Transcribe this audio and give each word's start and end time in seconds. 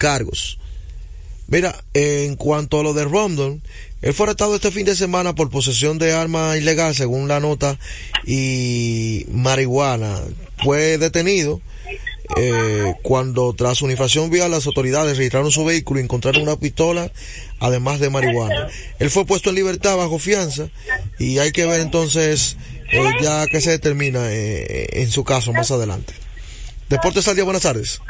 cargos. 0.00 0.58
Mira, 1.46 1.84
en 1.94 2.36
cuanto 2.36 2.80
a 2.80 2.82
lo 2.82 2.94
de 2.94 3.04
Rondon, 3.04 3.62
él 4.02 4.14
fue 4.14 4.26
arrestado 4.26 4.54
este 4.54 4.70
fin 4.70 4.86
de 4.86 4.96
semana 4.96 5.34
por 5.34 5.50
posesión 5.50 5.98
de 5.98 6.12
arma 6.12 6.56
ilegal, 6.56 6.94
según 6.94 7.28
la 7.28 7.38
nota, 7.38 7.78
y 8.24 9.26
marihuana. 9.30 10.18
Fue 10.64 10.96
detenido 10.96 11.60
eh, 12.36 12.94
cuando 13.02 13.52
tras 13.52 13.78
su 13.78 13.90
infracción 13.90 14.30
vial 14.30 14.52
las 14.52 14.66
autoridades 14.66 15.16
registraron 15.16 15.50
su 15.50 15.64
vehículo 15.64 16.00
y 16.00 16.04
encontraron 16.04 16.42
una 16.42 16.56
pistola, 16.56 17.12
además 17.58 18.00
de 18.00 18.10
marihuana. 18.10 18.68
Él 18.98 19.10
fue 19.10 19.26
puesto 19.26 19.50
en 19.50 19.56
libertad 19.56 19.96
bajo 19.96 20.18
fianza 20.18 20.68
y 21.18 21.38
hay 21.38 21.50
que 21.52 21.66
ver 21.66 21.80
entonces 21.80 22.56
eh, 22.92 23.02
ya 23.20 23.46
que 23.48 23.60
se 23.60 23.70
determina 23.70 24.20
eh, 24.30 24.86
en 25.02 25.10
su 25.10 25.24
caso 25.24 25.52
más 25.52 25.70
adelante. 25.72 26.14
Deportes 26.88 27.26
al 27.28 27.34
día, 27.34 27.44
buenas 27.44 27.62
tardes. 27.62 28.00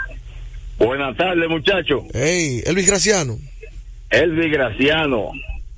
Buenas 0.80 1.14
tardes, 1.14 1.46
muchacho. 1.46 2.06
Hey, 2.14 2.62
Elvis 2.64 2.86
Graciano. 2.86 3.38
Elvis 4.08 4.50
Graciano. 4.50 5.30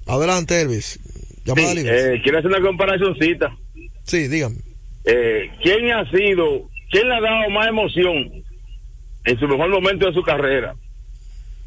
Adelante, 0.07 0.61
Elvis. 0.61 1.01
Llamada 1.45 1.73
sí, 1.73 1.83
eh, 1.85 2.21
quiero 2.23 2.39
hacer 2.39 2.51
una 2.53 2.61
comparacióncita. 2.61 3.51
Sí, 4.05 4.29
dígame. 4.29 4.59
Eh, 5.05 5.51
¿Quién 5.61 5.91
ha 5.91 6.09
sido, 6.09 6.69
quién 6.89 7.09
le 7.09 7.17
ha 7.17 7.21
dado 7.21 7.51
más 7.51 7.67
emoción 7.67 8.31
en 9.25 9.39
su 9.41 9.49
mejor 9.49 9.71
momento 9.71 10.07
de 10.07 10.15
su 10.15 10.23
carrera? 10.23 10.77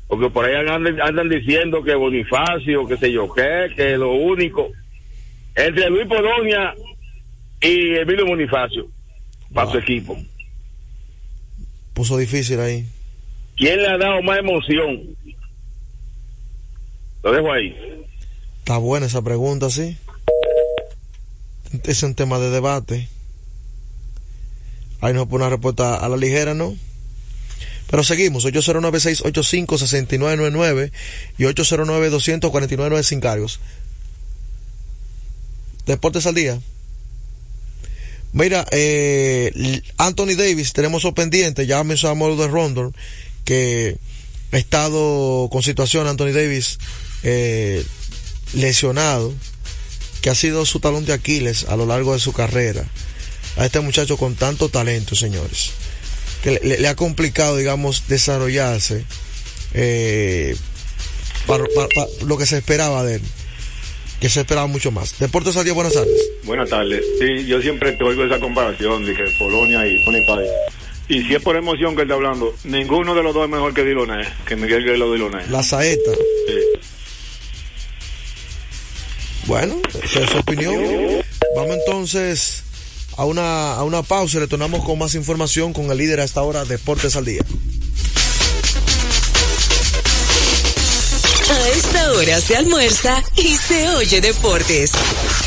Porque 0.08 0.30
por 0.30 0.46
ahí 0.46 0.56
andan, 0.56 1.02
andan 1.02 1.28
diciendo 1.28 1.84
que 1.84 1.94
Bonifacio, 1.94 2.88
que 2.88 2.96
sé 2.96 3.12
yo 3.12 3.30
qué, 3.34 3.68
que 3.76 3.98
lo 3.98 4.14
único. 4.14 4.72
Entre 5.56 5.90
Luis 5.90 6.08
Polonia 6.08 6.74
y 7.62 7.96
Emilio 7.96 8.28
Bonifacio, 8.28 8.88
para 9.54 9.72
su 9.72 9.78
equipo. 9.78 10.18
Puso 11.94 12.18
difícil 12.18 12.62
ahí. 12.62 12.86
¿Quién 13.56 13.82
le 13.82 13.88
ha 13.88 13.98
dado 13.98 14.22
más 14.22 14.40
emoción? 14.40 15.16
Lo 17.24 17.32
dejo 17.32 17.52
ahí. 17.52 17.74
Está 18.60 18.78
buena 18.78 19.06
esa 19.06 19.22
pregunta, 19.22 19.70
sí. 19.70 19.98
Es 21.84 22.04
un 22.04 22.16
tema 22.16 22.40
de 22.40 22.50
debate. 22.50 23.08
Ahí 25.02 25.14
nos 25.14 25.28
pone 25.28 25.44
una 25.44 25.52
respuesta 25.52 25.98
a 25.98 26.10
la 26.10 26.18
ligera, 26.18 26.54
¿no? 26.54 26.76
Pero 27.90 28.04
seguimos, 28.04 28.46
809-685-6999 28.46 30.92
y 31.38 31.44
809-249 31.44 33.04
sin 33.04 33.22
cargos. 33.22 33.60
Deportes 35.86 36.26
al 36.26 36.36
día. 36.36 36.60
Mira, 38.34 38.66
eh, 38.72 39.82
Anthony 39.98 40.36
Davis, 40.36 40.74
tenemos 40.74 41.06
pendiente, 41.14 41.68
ya 41.68 41.84
mencionamos 41.84 42.36
lo 42.36 42.44
de 42.44 42.50
Rondon, 42.50 42.94
que 43.46 43.98
ha 44.52 44.58
estado 44.58 45.48
con 45.50 45.64
situación 45.64 46.08
Anthony 46.08 46.32
Davis 46.34 46.80
eh, 47.24 47.86
lesionado, 48.54 49.34
que 50.22 50.30
ha 50.30 50.36
sido 50.36 50.66
su 50.66 50.80
talón 50.80 51.06
de 51.06 51.14
Aquiles 51.14 51.66
a 51.70 51.78
lo 51.78 51.86
largo 51.86 52.14
de 52.14 52.20
su 52.20 52.34
carrera. 52.34 52.86
A 53.58 53.66
este 53.66 53.80
muchacho 53.80 54.18
con 54.18 54.36
tanto 54.36 54.68
talento, 54.68 55.16
señores, 55.16 55.72
que 56.44 56.60
le, 56.62 56.88
ha 56.88 56.96
complicado, 56.96 57.56
digamos, 57.56 58.10
desarrollarse 58.10 59.06
eh, 59.74 60.58
para, 61.48 61.64
lo 62.26 62.38
que 62.38 62.46
se 62.46 62.58
esperaba 62.58 63.06
de 63.06 63.16
él 63.16 63.22
que 64.20 64.30
se 64.30 64.40
esperaba 64.42 64.66
mucho 64.66 64.92
más. 64.92 65.20
Deportes 65.20 65.62
día, 65.64 65.74
buenas 65.74 65.94
tardes. 65.94 66.20
Buenas 66.44 66.70
tardes. 66.70 67.04
Sí, 67.20 67.46
yo 67.46 67.62
siempre 67.62 67.92
te 67.92 68.04
oigo 68.04 68.24
esa 68.24 68.40
comparación 68.40 69.06
de 69.06 69.14
que 69.14 69.24
Polonia 69.38 69.86
y 69.86 70.04
Bonifacio 70.06 70.50
y 71.08 71.22
si 71.24 71.36
es 71.36 71.42
por 71.42 71.56
emoción 71.56 71.96
que 71.96 72.02
él 72.02 72.08
está 72.08 72.16
hablando, 72.16 72.56
ninguno 72.64 73.14
de 73.14 73.24
los 73.24 73.34
dos 73.34 73.46
es 73.46 73.50
mejor 73.50 73.74
que 73.74 73.84
Diloné, 73.84 74.28
que 74.46 74.56
Miguel 74.56 74.84
Guerrero 74.84 75.14
Diloné. 75.14 75.48
La 75.48 75.62
saeta. 75.62 76.12
Sí. 76.48 76.80
Bueno, 79.46 79.76
esa 80.04 80.22
es 80.22 80.30
su 80.30 80.38
opinión. 80.38 80.74
Vamos 81.56 81.78
entonces 81.86 82.64
a 83.18 83.26
una, 83.26 83.74
a 83.74 83.84
una 83.84 84.02
pausa 84.02 84.38
y 84.38 84.40
retornamos 84.42 84.84
con 84.84 84.98
más 84.98 85.14
información 85.16 85.74
con 85.74 85.92
el 85.92 85.98
líder 85.98 86.20
a 86.20 86.24
esta 86.24 86.42
hora, 86.42 86.66
Deportes 86.66 87.16
al 87.16 87.26
Día. 87.26 87.42
A 91.48 91.70
esta 91.70 92.12
hora 92.14 92.42
se 92.42 92.58
almuerza 92.58 93.24
y 93.36 93.56
se 93.56 93.88
oye 93.90 94.20
deportes. 94.20 94.92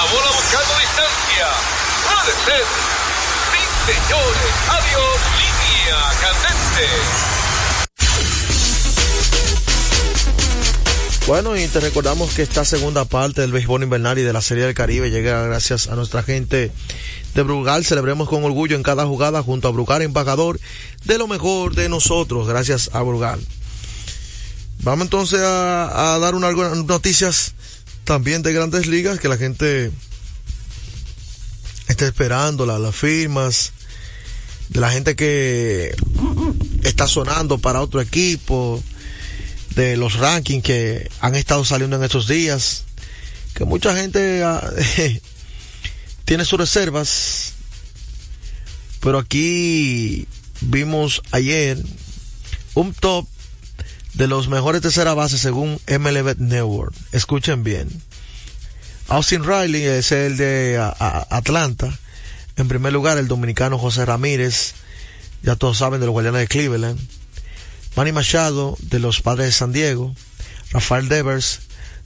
La 0.00 0.06
bola 0.06 0.30
buscando 0.34 0.72
distancia. 0.80 1.46
Puede 2.08 2.32
ser. 2.46 2.64
Sí, 3.52 3.60
señores. 3.92 4.52
Adiós. 4.70 5.18
Línea 5.36 5.98
candente. 6.22 6.86
Bueno, 11.26 11.54
y 11.54 11.68
te 11.68 11.80
recordamos 11.80 12.32
que 12.32 12.40
esta 12.40 12.64
segunda 12.64 13.04
parte 13.04 13.42
del 13.42 13.52
béisbol 13.52 13.82
invernal 13.82 14.18
y 14.18 14.22
de 14.22 14.32
la 14.32 14.40
Serie 14.40 14.64
del 14.64 14.72
Caribe 14.72 15.10
llega 15.10 15.42
gracias 15.42 15.88
a 15.88 15.96
nuestra 15.96 16.22
gente 16.22 16.72
de 17.34 17.42
Brugal. 17.42 17.84
Celebremos 17.84 18.26
con 18.26 18.42
orgullo 18.42 18.76
en 18.76 18.82
cada 18.82 19.04
jugada 19.04 19.42
junto 19.42 19.68
a 19.68 19.70
Brugal, 19.70 20.00
embajador 20.00 20.58
de 21.04 21.18
lo 21.18 21.28
mejor 21.28 21.74
de 21.74 21.90
nosotros, 21.90 22.48
gracias 22.48 22.88
a 22.94 23.02
Brugal. 23.02 23.38
Vamos 24.78 25.04
entonces 25.04 25.40
a, 25.42 26.14
a 26.14 26.18
dar 26.18 26.34
unas 26.34 26.54
noticias 26.86 27.54
también 28.10 28.42
de 28.42 28.52
grandes 28.52 28.88
ligas 28.88 29.20
que 29.20 29.28
la 29.28 29.36
gente 29.36 29.92
está 31.86 32.08
esperando, 32.08 32.66
las 32.66 32.96
firmas, 32.96 33.72
de 34.68 34.80
la 34.80 34.90
gente 34.90 35.14
que 35.14 35.94
está 36.82 37.06
sonando 37.06 37.58
para 37.58 37.80
otro 37.80 38.00
equipo, 38.00 38.82
de 39.76 39.96
los 39.96 40.14
rankings 40.14 40.64
que 40.64 41.08
han 41.20 41.36
estado 41.36 41.64
saliendo 41.64 41.94
en 41.94 42.02
estos 42.02 42.26
días, 42.26 42.82
que 43.54 43.64
mucha 43.64 43.94
gente 43.94 44.42
ah, 44.42 44.60
tiene 46.24 46.44
sus 46.44 46.58
reservas, 46.58 47.52
pero 48.98 49.20
aquí 49.20 50.26
vimos 50.62 51.22
ayer 51.30 51.78
un 52.74 52.92
top 52.92 53.28
de 54.14 54.26
los 54.26 54.48
mejores 54.48 54.82
tercera 54.82 55.14
base 55.14 55.38
según 55.38 55.80
MLB 55.88 56.36
Network. 56.38 56.94
Escuchen 57.12 57.62
bien. 57.62 57.88
Austin 59.08 59.44
Riley 59.44 59.84
es 59.84 60.12
el 60.12 60.36
de 60.36 60.78
Atlanta. 61.30 61.98
En 62.56 62.68
primer 62.68 62.92
lugar, 62.92 63.18
el 63.18 63.28
dominicano 63.28 63.78
José 63.78 64.04
Ramírez, 64.04 64.74
ya 65.42 65.56
todos 65.56 65.78
saben, 65.78 66.00
de 66.00 66.06
los 66.06 66.12
Guardianes 66.12 66.42
de 66.42 66.48
Cleveland. 66.48 67.00
Manny 67.96 68.12
Machado, 68.12 68.76
de 68.80 68.98
los 68.98 69.20
Padres 69.20 69.46
de 69.46 69.52
San 69.52 69.72
Diego. 69.72 70.14
Rafael 70.70 71.08
Devers, 71.08 71.60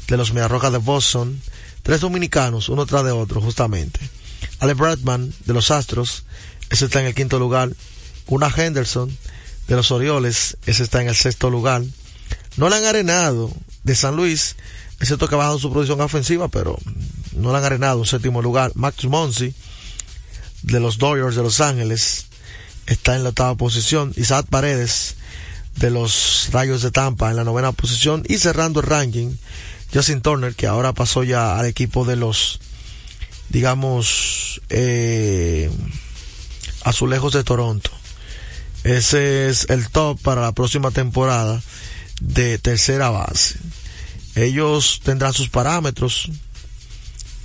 de 0.08 0.16
los 0.16 0.32
Mediarrojas 0.32 0.72
de 0.72 0.78
Boston. 0.78 1.40
Tres 1.82 2.00
dominicanos, 2.00 2.70
uno 2.70 2.86
tras 2.86 3.04
de 3.04 3.10
otro, 3.10 3.40
justamente. 3.40 4.00
Ale 4.60 4.72
Bradman, 4.72 5.34
de 5.44 5.52
los 5.52 5.70
Astros, 5.70 6.24
ese 6.70 6.86
está 6.86 7.00
en 7.00 7.06
el 7.06 7.14
quinto 7.14 7.38
lugar. 7.38 7.70
Una 8.26 8.48
Henderson, 8.48 9.14
de 9.68 9.76
los 9.76 9.90
Orioles, 9.90 10.56
ese 10.66 10.82
está 10.82 11.00
en 11.00 11.08
el 11.08 11.16
sexto 11.16 11.50
lugar. 11.50 11.82
Nolan 12.56 12.84
Arenado, 12.84 13.50
de 13.84 13.94
San 13.94 14.16
Luis, 14.16 14.56
excepto 15.00 15.28
que 15.28 15.34
ha 15.34 15.38
bajado 15.38 15.58
su 15.58 15.70
producción 15.70 16.00
ofensiva, 16.00 16.48
pero 16.48 16.78
no 17.36 17.52
la 17.52 17.58
han 17.58 17.64
arenado 17.64 17.98
un 17.98 18.06
séptimo 18.06 18.42
lugar. 18.42 18.72
Max 18.74 19.04
Monsi, 19.04 19.54
de 20.62 20.80
los 20.80 20.98
Dodgers 20.98 21.36
de 21.36 21.42
Los 21.42 21.60
Ángeles, 21.60 22.26
está 22.86 23.14
en 23.14 23.22
la 23.22 23.30
octava 23.30 23.54
posición. 23.54 24.12
Isaac 24.16 24.46
Paredes, 24.48 25.16
de 25.76 25.90
los 25.90 26.48
Rayos 26.52 26.82
de 26.82 26.90
Tampa, 26.90 27.30
en 27.30 27.36
la 27.36 27.44
novena 27.44 27.72
posición. 27.72 28.24
Y 28.28 28.38
cerrando 28.38 28.80
el 28.80 28.86
ranking, 28.86 29.36
Justin 29.92 30.22
Turner, 30.22 30.54
que 30.54 30.66
ahora 30.66 30.92
pasó 30.92 31.22
ya 31.22 31.58
al 31.58 31.66
equipo 31.66 32.04
de 32.04 32.16
los, 32.16 32.60
digamos, 33.50 34.62
eh, 34.70 35.70
azulejos 36.82 37.32
de 37.34 37.44
Toronto. 37.44 37.90
Ese 38.84 39.48
es 39.48 39.68
el 39.70 39.88
top 39.88 40.20
para 40.20 40.42
la 40.42 40.52
próxima 40.52 40.90
temporada 40.90 41.60
de 42.20 42.58
tercera 42.58 43.08
base. 43.08 43.56
Ellos 44.34 45.00
tendrán 45.02 45.32
sus 45.32 45.48
parámetros, 45.48 46.30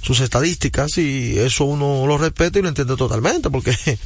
sus 0.02 0.20
estadísticas 0.20 0.98
y 0.98 1.40
eso 1.40 1.64
uno 1.66 2.06
lo 2.06 2.18
respeta 2.18 2.60
y 2.60 2.62
lo 2.62 2.68
entiende 2.68 2.96
totalmente 2.98 3.50
porque 3.50 3.76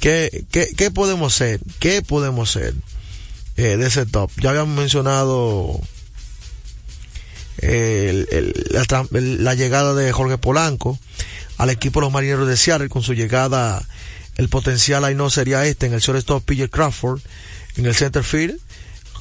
¿qué, 0.00 0.44
qué, 0.50 0.68
qué 0.76 0.90
podemos 0.90 1.34
hacer? 1.34 1.60
¿Qué 1.78 2.02
podemos 2.02 2.50
hacer 2.50 2.74
eh, 3.56 3.76
de 3.76 3.86
ese 3.86 4.04
top? 4.06 4.30
Ya 4.40 4.50
habíamos 4.50 4.76
mencionado 4.76 5.80
el, 7.58 8.26
la, 8.70 9.06
la, 9.12 9.54
llegada 9.54 9.94
de 9.94 10.10
Jorge 10.10 10.38
Polanco 10.38 10.98
al 11.58 11.70
equipo 11.70 12.00
de 12.00 12.06
los 12.06 12.12
marineros 12.12 12.48
de 12.48 12.56
Seattle 12.56 12.88
con 12.88 13.02
su 13.02 13.14
llegada 13.14 13.86
el 14.36 14.48
potencial 14.48 15.04
ahí 15.04 15.14
no 15.14 15.30
sería 15.30 15.66
este 15.66 15.86
en 15.86 15.94
el 15.94 16.00
shortstop 16.00 16.44
PJ 16.44 16.68
Crawford 16.68 17.20
en 17.76 17.86
el 17.86 17.94
center 17.94 18.24
field 18.24 18.58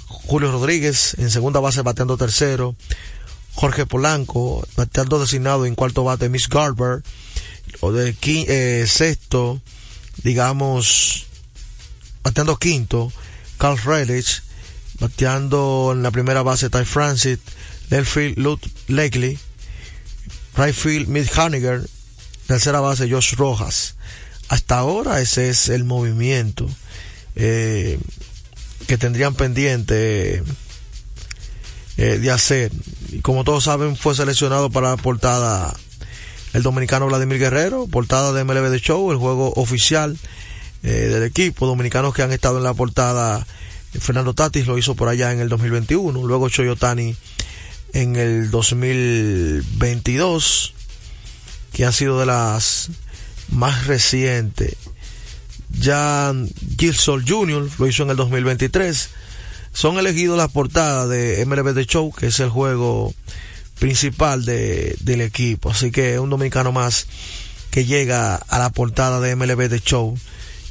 Julio 0.05 0.51
Rodríguez 0.51 1.15
en 1.17 1.29
segunda 1.29 1.59
base 1.59 1.81
bateando 1.81 2.17
tercero 2.17 2.75
Jorge 3.53 3.85
Polanco, 3.85 4.65
bateando 4.75 5.19
designado 5.19 5.65
en 5.65 5.75
cuarto 5.75 6.03
bate 6.03 6.29
Miss 6.29 6.47
Garber, 6.47 7.03
o 7.79 7.91
de 7.91 8.15
eh, 8.23 8.85
sexto, 8.87 9.61
digamos, 10.23 11.25
bateando 12.23 12.57
quinto, 12.57 13.11
Carl 13.57 13.77
Redlich, 13.77 14.41
bateando 14.99 15.91
en 15.93 16.03
la 16.03 16.11
primera 16.11 16.43
base 16.43 16.69
Ty 16.69 16.85
Francis, 16.85 17.39
Left 17.89 18.37
Luke 18.37 18.67
Lakely, 18.87 19.37
right 20.55 20.73
field 20.73 21.07
Mitch 21.07 21.31
Haniger, 21.37 21.87
tercera 22.47 22.79
base 22.79 23.09
Josh 23.09 23.35
Rojas. 23.35 23.95
Hasta 24.51 24.77
ahora 24.77 25.19
ese 25.21 25.49
es 25.49 25.69
el 25.69 25.85
movimiento 25.85 26.69
eh, 27.37 27.97
que 28.85 28.97
tendrían 28.97 29.33
pendiente 29.33 30.43
eh, 31.95 32.19
de 32.19 32.31
hacer. 32.31 32.69
Y 33.13 33.21
como 33.21 33.45
todos 33.45 33.63
saben, 33.63 33.95
fue 33.95 34.13
seleccionado 34.13 34.69
para 34.69 34.89
la 34.89 34.97
portada 34.97 35.73
el 36.51 36.63
dominicano 36.63 37.07
Vladimir 37.07 37.39
Guerrero, 37.39 37.87
portada 37.87 38.33
de 38.33 38.43
MLB 38.43 38.71
The 38.71 38.79
Show, 38.79 39.13
el 39.13 39.19
juego 39.19 39.53
oficial 39.55 40.17
eh, 40.83 40.89
del 40.89 41.23
equipo, 41.23 41.65
dominicanos 41.65 42.13
que 42.13 42.23
han 42.23 42.33
estado 42.33 42.57
en 42.57 42.65
la 42.65 42.73
portada. 42.73 43.47
Fernando 44.01 44.33
Tatis 44.33 44.67
lo 44.67 44.77
hizo 44.77 44.95
por 44.95 45.07
allá 45.07 45.31
en 45.31 45.39
el 45.39 45.47
2021, 45.47 46.27
luego 46.27 46.49
Choyotani 46.49 47.15
en 47.93 48.17
el 48.17 48.51
2022, 48.51 50.73
que 51.71 51.85
han 51.85 51.93
sido 51.93 52.19
de 52.19 52.25
las 52.25 52.89
más 53.51 53.85
recientes. 53.87 54.75
Ya 55.79 56.33
Gilson 56.77 57.25
Jr. 57.25 57.69
lo 57.77 57.87
hizo 57.87 58.03
en 58.03 58.09
el 58.09 58.17
2023 58.17 59.09
son 59.73 59.97
elegidos 59.97 60.37
las 60.37 60.51
portadas 60.51 61.09
de 61.09 61.45
MLB 61.45 61.73
The 61.73 61.85
Show, 61.85 62.11
que 62.11 62.27
es 62.27 62.39
el 62.39 62.49
juego 62.49 63.13
principal 63.79 64.45
de, 64.45 64.95
del 64.99 65.21
equipo. 65.21 65.71
Así 65.71 65.91
que 65.91 66.19
un 66.19 66.29
dominicano 66.29 66.71
más 66.71 67.07
que 67.71 67.85
llega 67.85 68.35
a 68.35 68.59
la 68.59 68.69
portada 68.69 69.19
de 69.21 69.35
MLB 69.35 69.69
The 69.69 69.79
Show. 69.79 70.17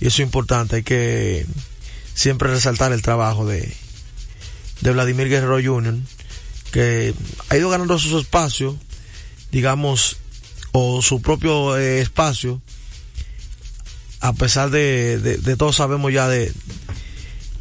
Y 0.00 0.06
eso 0.06 0.22
es 0.22 0.26
importante, 0.26 0.76
hay 0.76 0.82
que 0.82 1.46
siempre 2.14 2.50
resaltar 2.50 2.92
el 2.92 3.02
trabajo 3.02 3.46
de, 3.46 3.72
de 4.80 4.92
Vladimir 4.92 5.28
Guerrero 5.28 5.60
Jr., 5.62 5.96
que 6.72 7.14
ha 7.48 7.56
ido 7.56 7.68
ganando 7.68 7.98
su 7.98 8.16
espacio, 8.18 8.78
digamos, 9.50 10.18
o 10.72 11.02
su 11.02 11.20
propio 11.20 11.76
eh, 11.76 12.00
espacio, 12.00 12.62
a 14.20 14.32
pesar 14.32 14.70
de, 14.70 15.18
de, 15.18 15.72
sabemos 15.72 16.12
ya 16.12 16.28
de, 16.28 16.52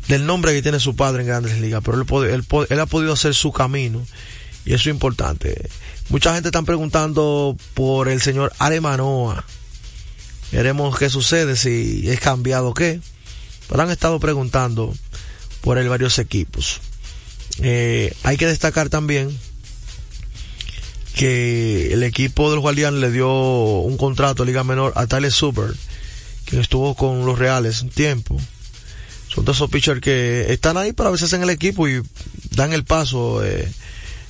del 0.07 0.25
nombre 0.25 0.53
que 0.53 0.61
tiene 0.61 0.79
su 0.79 0.95
padre 0.95 1.21
en 1.21 1.27
Grandes 1.27 1.59
Ligas, 1.59 1.81
pero 1.83 2.01
él, 2.23 2.45
él, 2.69 2.79
ha 2.79 2.85
podido 2.85 3.13
hacer 3.13 3.33
su 3.33 3.51
camino 3.51 4.05
y 4.65 4.73
eso 4.73 4.89
es 4.89 4.93
importante. 4.93 5.69
Mucha 6.09 6.33
gente 6.33 6.49
está 6.49 6.61
preguntando 6.63 7.55
por 7.73 8.09
el 8.09 8.21
señor 8.21 8.51
Alemanoa. 8.59 9.45
Veremos 10.51 10.97
qué 10.97 11.09
sucede, 11.09 11.55
si 11.55 12.09
es 12.09 12.19
cambiado 12.19 12.69
o 12.69 12.73
qué. 12.73 12.99
Pero 13.67 13.83
han 13.83 13.91
estado 13.91 14.19
preguntando 14.19 14.93
por 15.61 15.77
él 15.77 15.87
varios 15.87 16.17
equipos. 16.17 16.81
Eh, 17.61 18.13
hay 18.23 18.37
que 18.37 18.47
destacar 18.47 18.89
también 18.89 19.37
que 21.13 21.93
el 21.93 22.03
equipo 22.03 22.49
del 22.49 22.59
Guardián 22.59 23.01
le 23.01 23.11
dio 23.11 23.29
un 23.29 23.97
contrato 23.97 24.43
de 24.43 24.47
Liga 24.47 24.63
Menor 24.63 24.93
a 24.95 25.05
Tyler 25.05 25.31
Super, 25.31 25.75
que 26.49 26.59
estuvo 26.59 26.95
con 26.95 27.25
los 27.25 27.37
Reales 27.37 27.81
un 27.81 27.89
tiempo 27.89 28.39
son 29.29 29.45
de 29.45 29.51
esos 29.51 29.69
pitchers 29.69 30.01
que 30.01 30.51
están 30.51 30.75
ahí 30.77 30.91
para 30.91 31.11
veces 31.11 31.31
en 31.33 31.43
el 31.43 31.51
equipo 31.51 31.87
y 31.87 32.01
dan 32.51 32.73
el 32.73 32.83
paso 32.83 33.43
eh, 33.45 33.71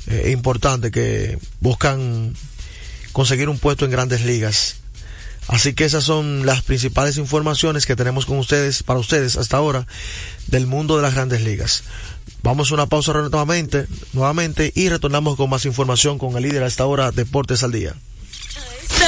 eh, 0.08 0.32
importante 0.32 0.92
que 0.92 1.40
buscan 1.62 2.36
conseguir 3.14 3.48
un 3.48 3.58
puesto 3.58 3.86
en 3.86 3.92
grandes 3.92 4.26
ligas. 4.26 4.76
Así 5.48 5.74
que 5.74 5.86
esas 5.86 6.04
son 6.04 6.46
las 6.46 6.62
principales 6.62 7.18
informaciones 7.18 7.86
que 7.86 7.96
tenemos 7.96 8.26
con 8.26 8.38
ustedes, 8.38 8.84
para 8.84 9.00
ustedes 9.00 9.38
hasta 9.38 9.58
ahora, 9.58 9.88
del 10.48 10.68
mundo 10.68 10.98
de 10.98 11.02
las 11.02 11.16
grandes 11.16 11.42
ligas. 11.42 11.84
Vamos 12.44 12.70
a 12.70 12.74
una 12.76 12.86
pausa 12.86 13.14
nuevamente, 13.14 13.88
nuevamente 14.14 14.72
y 14.76 14.90
retornamos 14.90 15.38
con 15.38 15.50
más 15.50 15.66
información 15.66 16.20
con 16.20 16.36
el 16.36 16.44
líder 16.44 16.64
hasta 16.64 16.84
ahora, 16.84 17.12
Deportes 17.12 17.64
al 17.64 17.72
Día. 17.72 17.96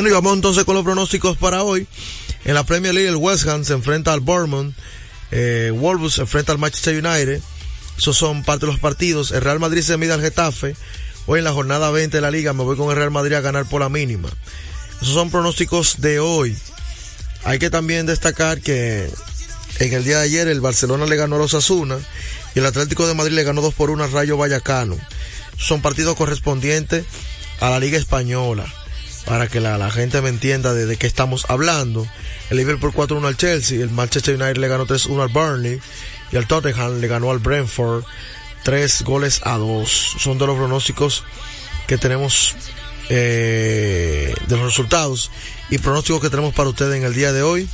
Bueno, 0.00 0.12
y 0.12 0.14
vamos 0.14 0.34
entonces 0.34 0.64
con 0.64 0.76
los 0.76 0.82
pronósticos 0.82 1.36
para 1.36 1.62
hoy. 1.62 1.86
En 2.46 2.54
la 2.54 2.64
Premier 2.64 2.94
League, 2.94 3.10
el 3.10 3.16
West 3.16 3.46
Ham 3.46 3.66
se 3.66 3.74
enfrenta 3.74 4.14
al 4.14 4.20
Bournemouth, 4.20 4.72
eh, 5.30 5.70
Wolves 5.74 6.14
se 6.14 6.22
enfrenta 6.22 6.52
al 6.52 6.58
Manchester 6.58 7.04
United. 7.04 7.42
Esos 7.98 8.16
son 8.16 8.42
parte 8.42 8.64
de 8.64 8.72
los 8.72 8.80
partidos. 8.80 9.30
El 9.30 9.42
Real 9.42 9.60
Madrid 9.60 9.82
se 9.82 9.98
mide 9.98 10.14
al 10.14 10.22
Getafe. 10.22 10.74
Hoy 11.26 11.40
en 11.40 11.44
la 11.44 11.52
jornada 11.52 11.90
20 11.90 12.16
de 12.16 12.20
la 12.22 12.30
liga 12.30 12.54
me 12.54 12.64
voy 12.64 12.78
con 12.78 12.88
el 12.88 12.96
Real 12.96 13.10
Madrid 13.10 13.34
a 13.34 13.42
ganar 13.42 13.66
por 13.66 13.82
la 13.82 13.90
mínima. 13.90 14.30
Esos 15.02 15.12
son 15.12 15.30
pronósticos 15.30 16.00
de 16.00 16.18
hoy. 16.18 16.56
Hay 17.44 17.58
que 17.58 17.68
también 17.68 18.06
destacar 18.06 18.62
que 18.62 19.10
en 19.80 19.92
el 19.92 20.02
día 20.02 20.20
de 20.20 20.24
ayer 20.24 20.48
el 20.48 20.62
Barcelona 20.62 21.04
le 21.04 21.16
ganó 21.16 21.36
a 21.36 21.40
los 21.40 21.52
Asuna 21.52 21.98
y 22.54 22.60
el 22.60 22.64
Atlético 22.64 23.06
de 23.06 23.12
Madrid 23.12 23.34
le 23.34 23.44
ganó 23.44 23.60
2 23.60 23.74
por 23.74 23.90
1 23.90 24.02
al 24.02 24.12
Rayo 24.12 24.38
Vallecano. 24.38 24.96
Son 25.58 25.82
partidos 25.82 26.16
correspondientes 26.16 27.04
a 27.60 27.68
la 27.68 27.78
Liga 27.78 27.98
Española 27.98 28.64
para 29.30 29.46
que 29.46 29.60
la, 29.60 29.78
la 29.78 29.92
gente 29.92 30.20
me 30.22 30.28
entienda 30.28 30.74
de, 30.74 30.96
qué 30.96 31.06
estamos 31.06 31.46
hablando. 31.48 32.04
El 32.50 32.56
Liverpool 32.56 32.92
4-1 32.92 33.28
al 33.28 33.36
Chelsea, 33.36 33.80
el 33.80 33.88
Manchester 33.88 34.34
United 34.34 34.56
le 34.56 34.66
ganó 34.66 34.88
3-1 34.88 35.22
al 35.22 35.28
Burnley 35.28 35.80
y 36.32 36.36
el 36.36 36.48
Tottenham 36.48 37.00
le 37.00 37.06
ganó 37.06 37.30
al 37.30 37.38
Brentford 37.38 38.02
3 38.64 39.02
goles 39.02 39.40
a 39.44 39.56
2. 39.56 40.16
Son 40.18 40.36
de 40.36 40.48
los 40.48 40.56
pronósticos 40.56 41.22
que 41.86 41.96
tenemos 41.96 42.56
eh, 43.08 44.34
de 44.48 44.56
los 44.56 44.66
resultados 44.66 45.30
y 45.70 45.78
pronósticos 45.78 46.22
que 46.22 46.30
tenemos 46.30 46.52
para 46.52 46.68
ustedes 46.68 46.96
en 46.96 47.04
el 47.04 47.14
día 47.14 47.32
de 47.32 47.42
hoy. 47.42 47.68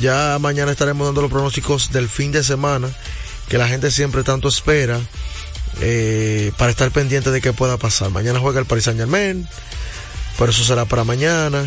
Ya 0.00 0.38
mañana 0.40 0.72
estaremos 0.72 1.06
dando 1.06 1.22
los 1.22 1.30
pronósticos 1.30 1.92
del 1.92 2.08
fin 2.08 2.32
de 2.32 2.42
semana 2.42 2.88
que 3.48 3.58
la 3.58 3.68
gente 3.68 3.92
siempre 3.92 4.24
tanto 4.24 4.48
espera 4.48 4.98
eh, 5.80 6.50
para 6.58 6.72
estar 6.72 6.90
pendiente 6.90 7.30
de 7.30 7.40
qué 7.40 7.52
pueda 7.52 7.76
pasar. 7.76 8.10
Mañana 8.10 8.40
juega 8.40 8.58
el 8.58 8.66
Paris 8.66 8.86
Saint 8.86 8.98
Germain 8.98 9.46
pero 10.38 10.52
eso 10.52 10.64
será 10.64 10.84
para 10.84 11.04
mañana 11.04 11.66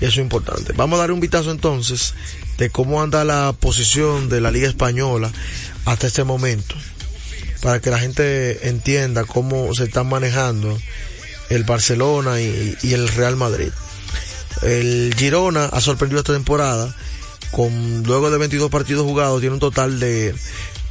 y 0.00 0.06
eso 0.06 0.14
es 0.14 0.24
importante. 0.24 0.72
Vamos 0.72 0.96
a 0.96 1.02
dar 1.02 1.12
un 1.12 1.20
vistazo 1.20 1.50
entonces 1.50 2.14
de 2.56 2.70
cómo 2.70 3.02
anda 3.02 3.24
la 3.24 3.52
posición 3.52 4.28
de 4.28 4.40
la 4.40 4.50
Liga 4.50 4.66
Española 4.66 5.30
hasta 5.84 6.06
este 6.06 6.24
momento, 6.24 6.74
para 7.60 7.80
que 7.80 7.90
la 7.90 7.98
gente 7.98 8.68
entienda 8.68 9.24
cómo 9.24 9.72
se 9.74 9.84
están 9.84 10.08
manejando 10.08 10.76
el 11.50 11.64
Barcelona 11.64 12.40
y, 12.40 12.76
el 12.82 13.08
Real 13.08 13.36
Madrid. 13.36 13.70
El 14.62 15.14
Girona 15.16 15.66
ha 15.66 15.80
sorprendido 15.80 16.20
esta 16.20 16.32
temporada, 16.32 16.94
con 17.52 18.02
luego 18.04 18.30
de 18.30 18.38
22 18.38 18.70
partidos 18.70 19.04
jugados, 19.04 19.40
tiene 19.40 19.54
un 19.54 19.60
total 19.60 20.00
de 20.00 20.34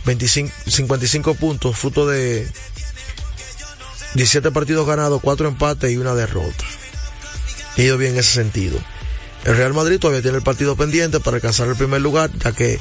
25, 0.06 0.54
55 0.68 1.36
puntos, 1.36 1.78
fruto 1.78 2.08
de 2.08 2.48
17 4.14 4.52
partidos 4.52 4.88
ganados, 4.88 5.22
4 5.22 5.48
empates 5.48 5.92
y 5.92 5.98
una 5.98 6.16
derrota 6.16 6.66
ha 7.78 7.86
ido 7.86 7.98
bien 7.98 8.14
en 8.14 8.20
ese 8.20 8.34
sentido. 8.34 8.80
El 9.46 9.56
Real 9.56 9.74
Madrid 9.74 10.00
todavía 10.00 10.22
tiene 10.22 10.38
el 10.38 10.44
partido 10.44 10.76
pendiente 10.76 11.20
para 11.20 11.36
alcanzar 11.36 11.68
el 11.68 11.76
primer 11.76 12.02
lugar, 12.02 12.30
ya 12.44 12.52
que 12.52 12.80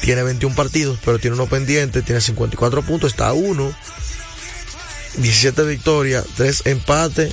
tiene 0.00 0.22
21 0.22 0.56
partidos, 0.56 0.98
pero 1.04 1.18
tiene 1.18 1.34
uno 1.36 1.46
pendiente, 1.46 2.02
tiene 2.02 2.20
54 2.20 2.82
puntos, 2.82 3.12
está 3.12 3.28
a 3.28 3.32
1, 3.32 3.72
17 5.18 5.62
victorias, 5.64 6.24
3 6.36 6.62
empates 6.66 7.32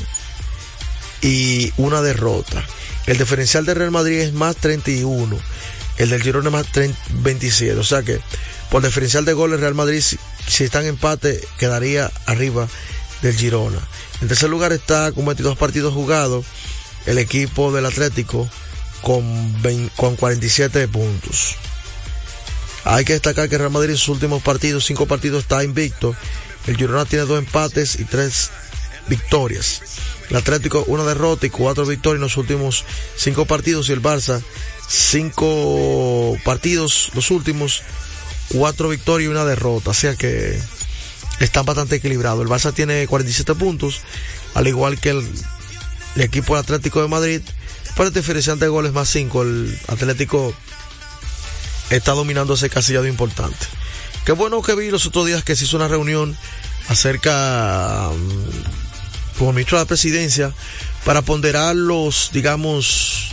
y 1.22 1.72
una 1.78 2.02
derrota. 2.02 2.64
El 3.06 3.18
diferencial 3.18 3.66
del 3.66 3.78
Real 3.78 3.92
Madrid 3.92 4.20
es 4.20 4.34
más 4.34 4.58
31, 4.58 5.38
el 5.98 6.10
del 6.10 6.22
Girona 6.22 6.50
es 6.50 6.54
más 6.54 6.72
30, 6.72 7.00
27, 7.10 7.80
o 7.80 7.84
sea 7.84 8.04
que 8.04 8.20
por 8.70 8.84
diferencial 8.84 9.24
de 9.24 9.34
goles 9.34 9.62
Real 9.62 9.76
Madrid 9.76 10.02
si, 10.02 10.20
si 10.46 10.66
está 10.66 10.82
en 10.82 10.88
empate 10.88 11.42
quedaría 11.58 12.12
arriba 12.26 12.68
del 13.22 13.36
Girona. 13.36 13.80
En 14.22 14.28
tercer 14.28 14.50
lugar 14.50 14.74
está 14.74 15.12
con 15.14 15.26
22 15.26 15.58
partidos 15.58 15.94
jugados 15.94 16.46
el 17.08 17.18
equipo 17.18 17.72
del 17.72 17.86
Atlético 17.86 18.48
con, 19.02 19.62
20, 19.64 19.96
con 19.96 20.16
47 20.16 20.88
puntos. 20.90 21.56
Hay 22.84 23.04
que 23.04 23.14
destacar 23.14 23.50
que 23.50 23.58
Real 23.58 23.72
Madrid 23.72 23.92
en 23.92 23.98
sus 23.98 24.10
últimos 24.10 24.44
partidos, 24.44 24.86
cinco 24.86 25.08
partidos 25.08 25.44
está 25.44 25.64
invicto. 25.64 26.16
El 26.68 26.78
Girona 26.78 27.06
tiene 27.06 27.26
dos 27.26 27.40
empates 27.40 28.00
y 28.00 28.06
tres 28.06 28.52
victorias. 29.08 29.82
El 30.30 30.36
Atlético 30.36 30.84
una 30.88 31.04
derrota 31.04 31.48
y 31.48 31.50
cuatro 31.50 31.86
victorias 31.86 32.18
en 32.18 32.24
los 32.24 32.38
últimos 32.38 32.86
cinco 33.16 33.46
partidos 33.46 33.88
y 33.90 33.94
el 33.94 34.02
Barça 34.02 34.42
cinco 34.90 36.38
partidos 36.44 37.12
los 37.14 37.32
últimos 37.32 37.84
cuatro 38.50 38.90
victorias 38.90 39.28
y 39.28 39.32
una 39.32 39.46
derrota. 39.46 39.92
O 39.92 39.94
sea 39.94 40.16
que 40.16 40.60
están 41.40 41.66
bastante 41.66 41.96
equilibrados. 41.96 42.42
El 42.42 42.50
Barça 42.50 42.74
tiene 42.74 43.08
47 43.08 43.56
puntos, 43.56 44.02
al 44.54 44.68
igual 44.68 45.00
que 45.00 45.12
el 45.12 45.30
el 46.18 46.24
equipo 46.24 46.56
Atlético 46.56 47.02
de 47.02 47.08
Madrid. 47.08 47.42
Por 47.96 48.08
el 48.08 48.14
diferencial 48.14 48.58
de 48.58 48.68
goles 48.68 48.92
más 48.92 49.08
5, 49.10 49.42
el 49.44 49.80
Atlético 49.88 50.52
está 51.92 52.14
dominando 52.14 52.56
ese 52.56 52.72
casillado 52.72 53.06
importante. 53.06 53.66
Qué 54.26 54.32
bueno 54.32 54.62
que 54.64 54.74
vi 54.74 54.90
los 54.90 55.06
otros 55.06 55.28
días 55.28 55.44
que 55.44 55.56
se 55.56 55.66
hizo 55.66 55.78
una 55.78 55.88
reunión 55.88 56.36
acerca 56.90 58.10
con 59.38 59.50
el 59.50 59.54
ministro 59.54 59.78
de 59.78 59.84
la 59.84 59.88
presidencia 59.88 60.54
para 61.06 61.22
ponderar 61.22 61.76
los, 61.76 62.32
digamos, 62.34 63.30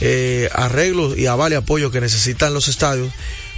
eh, 0.00 0.48
arreglos 0.54 1.18
y 1.18 1.26
aval 1.26 1.52
y 1.52 1.56
apoyo 1.56 1.90
que 1.90 2.00
necesitan 2.00 2.54
los 2.54 2.68
estadios 2.68 3.12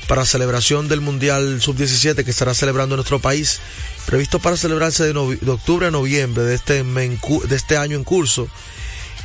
para 0.09 0.25
celebración 0.25 0.89
del 0.89 1.03
Mundial 1.03 1.61
Sub-17 1.61 2.25
que 2.25 2.31
estará 2.31 2.55
celebrando 2.55 2.97
nuestro 2.97 3.21
país, 3.21 3.61
previsto 4.07 4.39
para 4.39 4.57
celebrarse 4.57 5.05
de, 5.05 5.51
octubre 5.51 5.87
a 5.87 5.91
noviembre 5.91 6.45
de 6.45 6.55
este, 6.55 6.83
de 6.83 7.57
este 7.57 7.77
año 7.77 7.97
en 7.97 8.05
curso, 8.05 8.49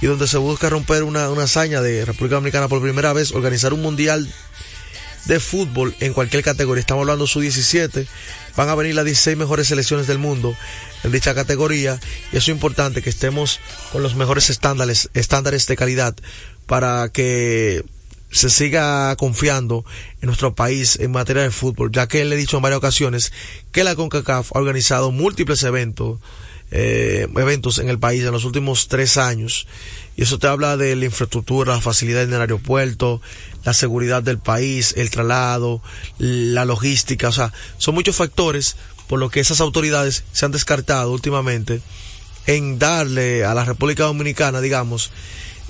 y 0.02 0.06
donde 0.06 0.28
se 0.28 0.38
busca 0.38 0.70
romper 0.70 1.04
una, 1.04 1.30
una 1.30 1.44
hazaña 1.44 1.82
de 1.82 2.06
República 2.06 2.36
Dominicana 2.36 2.68
por 2.68 2.82
primera 2.82 3.14
vez, 3.14 3.32
organizar 3.32 3.74
un 3.74 3.82
Mundial 3.82 4.32
de 5.26 5.40
fútbol 5.40 5.96
en 6.00 6.14
cualquier 6.14 6.44
categoría. 6.44 6.80
Estamos 6.80 7.02
hablando 7.02 7.28
Sub-17, 7.28 8.08
van 8.56 8.70
a 8.70 8.76
venir 8.76 8.96
las 8.96 9.06
16 9.06 9.38
mejores 9.38 9.68
selecciones 9.68 10.08
del 10.08 10.20
mundo 10.20 10.56
en 11.04 11.12
dicha 11.12 11.36
categoría, 11.36 12.00
y 12.32 12.38
es 12.38 12.48
importante 12.48 13.02
que 13.02 13.10
estemos 13.10 13.60
con 13.92 14.04
los 14.04 14.16
mejores 14.16 14.50
estándares, 14.50 15.10
estándares 15.14 15.68
de 15.68 15.76
calidad 15.76 16.16
para 16.66 17.10
que 17.10 17.84
se 18.32 18.50
siga 18.50 19.16
confiando 19.16 19.86
en 20.22 20.28
nuestro 20.28 20.54
país 20.54 20.98
en 21.00 21.12
materia 21.12 21.44
de 21.44 21.52
fútbol, 21.52 21.92
ya 21.92 22.08
que 22.08 22.26
le 22.26 22.36
he 22.36 22.38
dicho 22.38 22.58
en 22.58 22.64
varias 22.64 22.80
ocasiones 22.80 23.32
que 23.72 23.84
la 23.84 23.96
CONCACAF 23.96 24.52
ha 24.54 24.60
organizado 24.60 25.12
múltiples 25.12 25.64
eventos, 25.64 26.20
eh, 26.72 27.28
eventos 27.38 27.80
en 27.80 27.90
el 27.90 28.00
país 28.00 28.24
en 28.24 28.32
los 28.32 28.44
últimos 28.44 28.88
tres 28.88 29.18
años. 29.18 29.68
Y 30.16 30.24
eso 30.24 30.40
te 30.40 30.48
habla 30.48 30.78
de 30.78 30.96
la 30.96 31.06
infraestructura, 31.06 31.74
las 31.74 31.84
facilidades 31.84 32.28
en 32.28 32.34
el 32.34 32.42
aeropuerto, 32.42 33.22
la 33.64 33.74
seguridad 33.74 34.24
del 34.24 34.40
país, 34.40 34.94
el 34.98 35.10
traslado, 35.10 35.82
la 36.18 36.66
logística, 36.66 37.30
o 37.30 37.32
sea, 37.32 37.54
son 37.78 37.94
muchos 37.96 38.16
factores 38.16 38.76
por 39.08 39.20
lo 39.20 39.30
que 39.30 39.40
esas 39.40 39.62
autoridades 39.62 40.26
se 40.34 40.46
han 40.46 40.52
descartado 40.52 41.14
últimamente 41.14 41.82
en 42.46 42.80
darle 42.80 43.46
a 43.46 43.54
la 43.54 43.66
República 43.66 44.04
Dominicana, 44.04 44.62
digamos, 44.62 45.12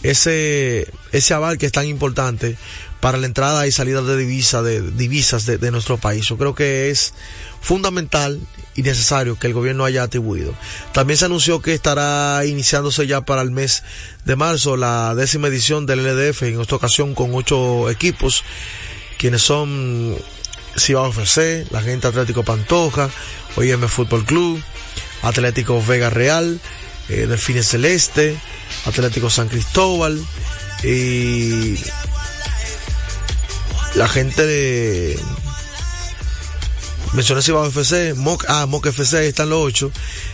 ese, 0.03 0.91
ese 1.11 1.33
aval 1.33 1.57
que 1.57 1.65
es 1.65 1.71
tan 1.71 1.85
importante 1.87 2.57
para 2.99 3.17
la 3.17 3.27
entrada 3.27 3.67
y 3.67 3.71
salida 3.71 4.01
de 4.01 4.17
divisas 4.17 4.63
de, 4.63 4.81
divisas 4.81 5.45
de, 5.45 5.57
de 5.57 5.71
nuestro 5.71 5.97
país. 5.97 6.25
Yo 6.27 6.37
creo 6.37 6.55
que 6.55 6.89
es 6.89 7.13
fundamental 7.61 8.39
y 8.75 8.83
necesario 8.83 9.37
que 9.37 9.47
el 9.47 9.53
gobierno 9.53 9.85
haya 9.85 10.03
atribuido. 10.03 10.53
También 10.93 11.17
se 11.17 11.25
anunció 11.25 11.61
que 11.61 11.73
estará 11.73 12.45
iniciándose 12.45 13.07
ya 13.07 13.21
para 13.21 13.41
el 13.41 13.51
mes 13.51 13.83
de 14.23 14.35
marzo 14.35 14.77
la 14.77 15.15
décima 15.15 15.47
edición 15.47 15.85
del 15.85 16.03
LDF, 16.03 16.43
en 16.43 16.61
esta 16.61 16.75
ocasión 16.75 17.15
con 17.15 17.33
ocho 17.33 17.89
equipos, 17.89 18.43
quienes 19.17 19.41
son 19.41 20.15
Cibao 20.77 21.09
FC, 21.09 21.65
la 21.71 21.81
gente 21.81 22.07
Atlético 22.07 22.43
Pantoja, 22.43 23.09
OIM 23.55 23.87
Fútbol 23.87 24.23
Club, 24.25 24.61
Atlético 25.23 25.83
Vega 25.83 26.11
Real, 26.11 26.59
eh, 27.09 27.63
Celeste, 27.63 28.37
Atlético 28.85 29.29
San 29.29 29.47
Cristóbal 29.47 30.23
y 30.83 31.77
la 33.95 34.07
gente 34.07 34.45
de 34.45 35.19
mencioné 37.13 37.41
Cibao 37.41 37.65
FC, 37.65 38.13
Moc, 38.13 38.45
ah, 38.47 38.65
Moc 38.67 38.85
FC, 38.85 39.27
están 39.27 39.49
los 39.49 39.65
ocho. 39.65 39.91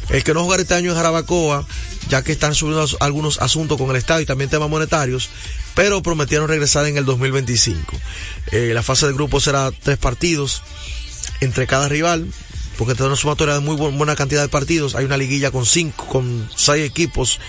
El 0.10 0.24
que 0.24 0.34
no 0.34 0.44
jugará 0.44 0.62
este 0.62 0.74
año 0.74 0.92
es 0.92 0.98
Jarabacoa, 0.98 1.66
ya 2.10 2.24
que 2.24 2.34
están 2.34 2.56
subiendo 2.56 2.86
algunos 3.00 3.40
asuntos 3.40 3.78
con 3.78 3.90
el 3.90 3.96
Estado 3.96 4.22
y 4.22 4.26
también 4.26 4.50
temas 4.50 4.70
monetarios, 4.70 5.30
pero 5.76 6.02
prometieron 6.04 6.48
regresar 6.48 6.86
en 6.88 6.98
el 6.98 7.06
2025. 7.06 7.98
Eh, 8.52 8.72
la 8.74 8.84
fase 8.84 9.08
de 9.08 9.14
grupo 9.14 9.40
será 9.40 9.72
tres 9.72 9.98
partidos 9.98 10.62
entre 11.42 11.68
cada 11.68 11.88
rival, 11.88 12.28
porque 12.84 12.96
tiene 12.96 13.08
una 13.08 13.16
sumatoria 13.16 13.54
de 13.54 13.62
muy 13.62 13.78
buena 13.78 14.14
cantidad 14.14 14.42
de 14.42 14.50
partidos. 14.50 14.94
Hay 14.96 15.06
una 15.06 15.16
liguilla 15.16 15.52
con 15.52 15.66
cinco, 15.66 16.06
con 16.06 16.50
seis 16.54 16.86
equipos. 16.86 17.40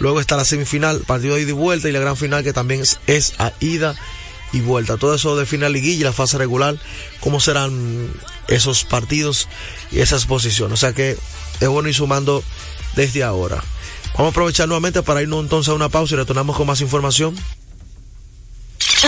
Luego 0.00 0.20
está 0.20 0.36
la 0.36 0.44
semifinal, 0.44 1.00
partido 1.00 1.36
de 1.36 1.40
ida 1.40 1.48
y 1.48 1.54
vuelta, 1.54 1.88
y 1.88 1.92
la 1.92 1.98
gran 1.98 2.14
final 2.14 2.44
que 2.44 2.52
también 2.52 2.82
es, 2.82 2.98
es 3.06 3.32
a 3.38 3.54
ida 3.60 3.96
y 4.52 4.60
vuelta. 4.60 4.98
Todo 4.98 5.14
eso 5.14 5.34
define 5.34 5.62
la 5.62 5.70
liguilla 5.70 6.00
y 6.02 6.04
la 6.04 6.12
fase 6.12 6.36
regular, 6.36 6.78
cómo 7.20 7.40
serán 7.40 8.12
esos 8.48 8.84
partidos 8.84 9.48
y 9.90 10.00
esas 10.00 10.26
posiciones. 10.26 10.74
O 10.74 10.76
sea 10.76 10.92
que 10.92 11.16
es 11.60 11.68
bueno 11.68 11.88
ir 11.88 11.94
sumando 11.94 12.44
desde 12.96 13.22
ahora. 13.22 13.64
Vamos 14.12 14.26
a 14.26 14.30
aprovechar 14.32 14.68
nuevamente 14.68 15.02
para 15.02 15.22
irnos 15.22 15.40
entonces 15.40 15.70
a 15.70 15.74
una 15.74 15.88
pausa 15.88 16.16
y 16.16 16.18
retornamos 16.18 16.54
con 16.54 16.66
más 16.66 16.82
información. 16.82 17.34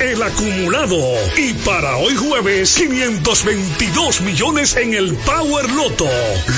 el 0.00 0.22
acumulado. 0.22 0.96
Y 1.36 1.52
para 1.64 1.96
hoy 1.96 2.14
jueves, 2.14 2.74
522 2.74 4.20
millones 4.22 4.76
en 4.76 4.94
el 4.94 5.14
Power 5.14 5.70
Loto. 5.70 6.08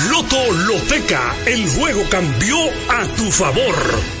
Loto 0.09 0.51
Loteca, 0.67 1.35
el 1.45 1.67
juego 1.69 2.03
cambió 2.09 2.57
a 2.89 3.05
tu 3.15 3.31
favor. 3.31 4.20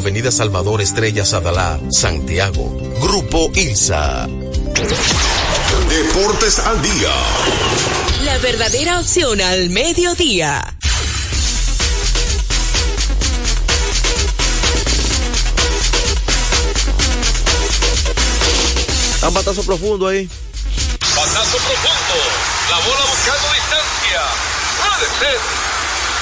Avenida 0.00 0.30
Salvador 0.30 0.80
Estrella 0.80 1.26
Sadalá, 1.26 1.78
Santiago. 1.90 2.74
Grupo 3.02 3.50
ILSA. 3.54 4.26
Deportes 5.90 6.58
al 6.58 6.80
día. 6.80 7.12
La 8.24 8.38
verdadera 8.38 8.98
opción 8.98 9.42
al 9.42 9.68
mediodía. 9.68 10.74
Un 19.22 19.34
batazo 19.34 19.62
profundo 19.64 20.08
ahí. 20.08 20.26
Batazo 21.14 21.58
profundo. 21.58 22.16
La 22.70 22.76
bola 22.78 23.04
buscando 23.04 23.52
distancia. 23.52 24.22
Puede 24.80 25.10
ser. 25.20 25.38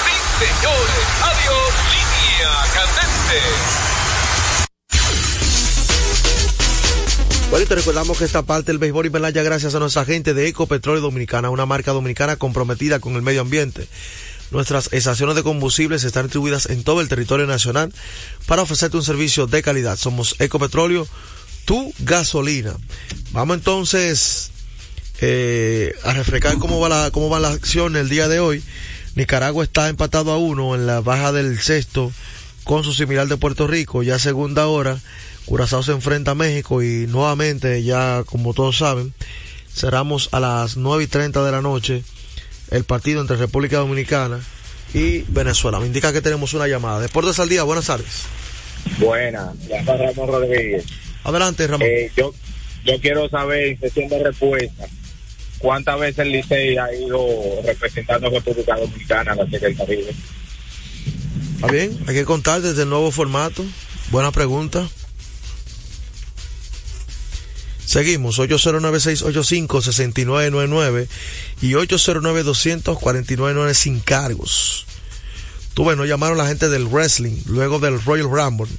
Sí, 0.03 0.45
señores. 0.45 1.05
Adiós. 1.23 1.98
Línea 2.39 2.55
candente. 2.73 3.41
Bueno, 7.49 7.65
y 7.65 7.67
te 7.67 7.75
recordamos 7.75 8.17
que 8.17 8.23
esta 8.23 8.43
parte 8.43 8.71
del 8.71 8.77
béisbol 8.77 9.07
y 9.07 9.33
ya 9.33 9.43
gracias 9.43 9.75
a 9.75 9.79
nuestra 9.79 10.05
gente 10.05 10.33
de 10.33 10.47
Ecopetróleo 10.47 11.01
Dominicana, 11.01 11.49
una 11.49 11.65
marca 11.65 11.91
dominicana 11.91 12.37
comprometida 12.37 12.99
con 12.99 13.15
el 13.15 13.23
medio 13.23 13.41
ambiente. 13.41 13.87
Nuestras 14.51 14.87
estaciones 14.93 15.35
de 15.35 15.43
combustibles 15.43 16.03
están 16.05 16.25
distribuidas 16.25 16.67
en 16.67 16.83
todo 16.83 17.01
el 17.01 17.09
territorio 17.09 17.45
nacional 17.45 17.93
para 18.45 18.61
ofrecerte 18.61 18.95
un 18.95 19.03
servicio 19.03 19.45
de 19.45 19.61
calidad. 19.61 19.97
Somos 19.97 20.35
Ecopetróleo, 20.39 21.07
tu 21.65 21.93
gasolina. 21.99 22.73
Vamos 23.31 23.57
entonces 23.57 24.51
eh, 25.19 25.93
a 26.03 26.13
refrescar 26.13 26.57
cómo 26.57 26.79
va 26.79 26.87
la 26.87 27.11
cómo 27.11 27.29
va 27.29 27.41
la 27.41 27.49
acción 27.49 27.97
el 27.97 28.07
día 28.07 28.29
de 28.29 28.39
hoy. 28.39 28.63
Nicaragua 29.19 29.65
está 29.65 29.89
empatado 29.89 30.31
a 30.31 30.37
uno 30.37 30.75
en 30.75 30.87
la 30.87 31.01
baja 31.01 31.33
del 31.33 31.59
sexto 31.59 32.09
con 32.63 32.85
su 32.85 32.93
similar 32.93 33.27
de 33.27 33.35
Puerto 33.35 33.67
Rico, 33.67 34.01
ya 34.01 34.17
segunda 34.17 34.67
hora. 34.67 34.97
Curazao 35.43 35.83
se 35.83 35.91
enfrenta 35.91 36.31
a 36.31 36.35
México 36.35 36.81
y 36.81 37.05
nuevamente, 37.05 37.83
ya 37.83 38.23
como 38.25 38.53
todos 38.53 38.77
saben, 38.77 39.13
cerramos 39.75 40.29
a 40.31 40.39
las 40.39 40.77
nueve 40.77 41.03
y 41.03 41.07
treinta 41.07 41.43
de 41.43 41.51
la 41.51 41.61
noche 41.61 42.01
el 42.71 42.85
partido 42.85 43.19
entre 43.19 43.35
República 43.35 43.79
Dominicana 43.79 44.39
y 44.93 45.23
Venezuela. 45.27 45.81
Me 45.81 45.87
indica 45.87 46.13
que 46.13 46.21
tenemos 46.21 46.53
una 46.53 46.69
llamada. 46.69 47.01
Deportes 47.01 47.39
al 47.39 47.49
día, 47.49 47.63
buenas 47.63 47.87
tardes. 47.87 48.23
Buenas, 48.99 49.49
Ramón 49.85 50.29
Rodríguez. 50.29 50.85
Adelante, 51.25 51.67
Ramón. 51.67 51.85
Eh, 51.85 52.09
yo, 52.15 52.33
yo 52.85 53.01
quiero 53.01 53.27
saber, 53.27 53.77
sesión 53.81 54.07
de 54.07 54.23
respuesta, 54.23 54.87
¿cuántas 55.59 55.99
veces 55.99 56.19
el 56.19 56.31
Licey 56.31 56.77
ha 56.77 56.93
ido 56.93 57.19
representando 57.63 58.27
a 58.27 58.29
República 58.31 58.77
Dominicana 58.77 59.33
a 59.33 59.35
la 59.35 59.43
Serie 59.45 59.67
del 59.67 59.77
Caribe? 59.77 60.15
Está 61.55 61.67
bien, 61.67 61.99
hay 62.07 62.15
que 62.15 62.23
contar 62.25 62.61
desde 62.61 62.83
el 62.83 62.89
nuevo 62.89 63.11
formato. 63.11 63.65
Buena 64.11 64.31
pregunta. 64.31 64.87
Seguimos, 67.85 68.39
809-685-6999 68.39 71.07
y 71.61 71.71
809-249-9 71.71 73.73
sin 73.73 73.99
cargos. 73.99 74.85
Tú 75.73 75.83
bueno, 75.83 76.05
llamaron 76.05 76.37
la 76.37 76.47
gente 76.47 76.69
del 76.69 76.85
wrestling, 76.85 77.41
luego 77.45 77.79
del 77.79 78.01
Royal 78.03 78.29
Rumble. 78.29 78.69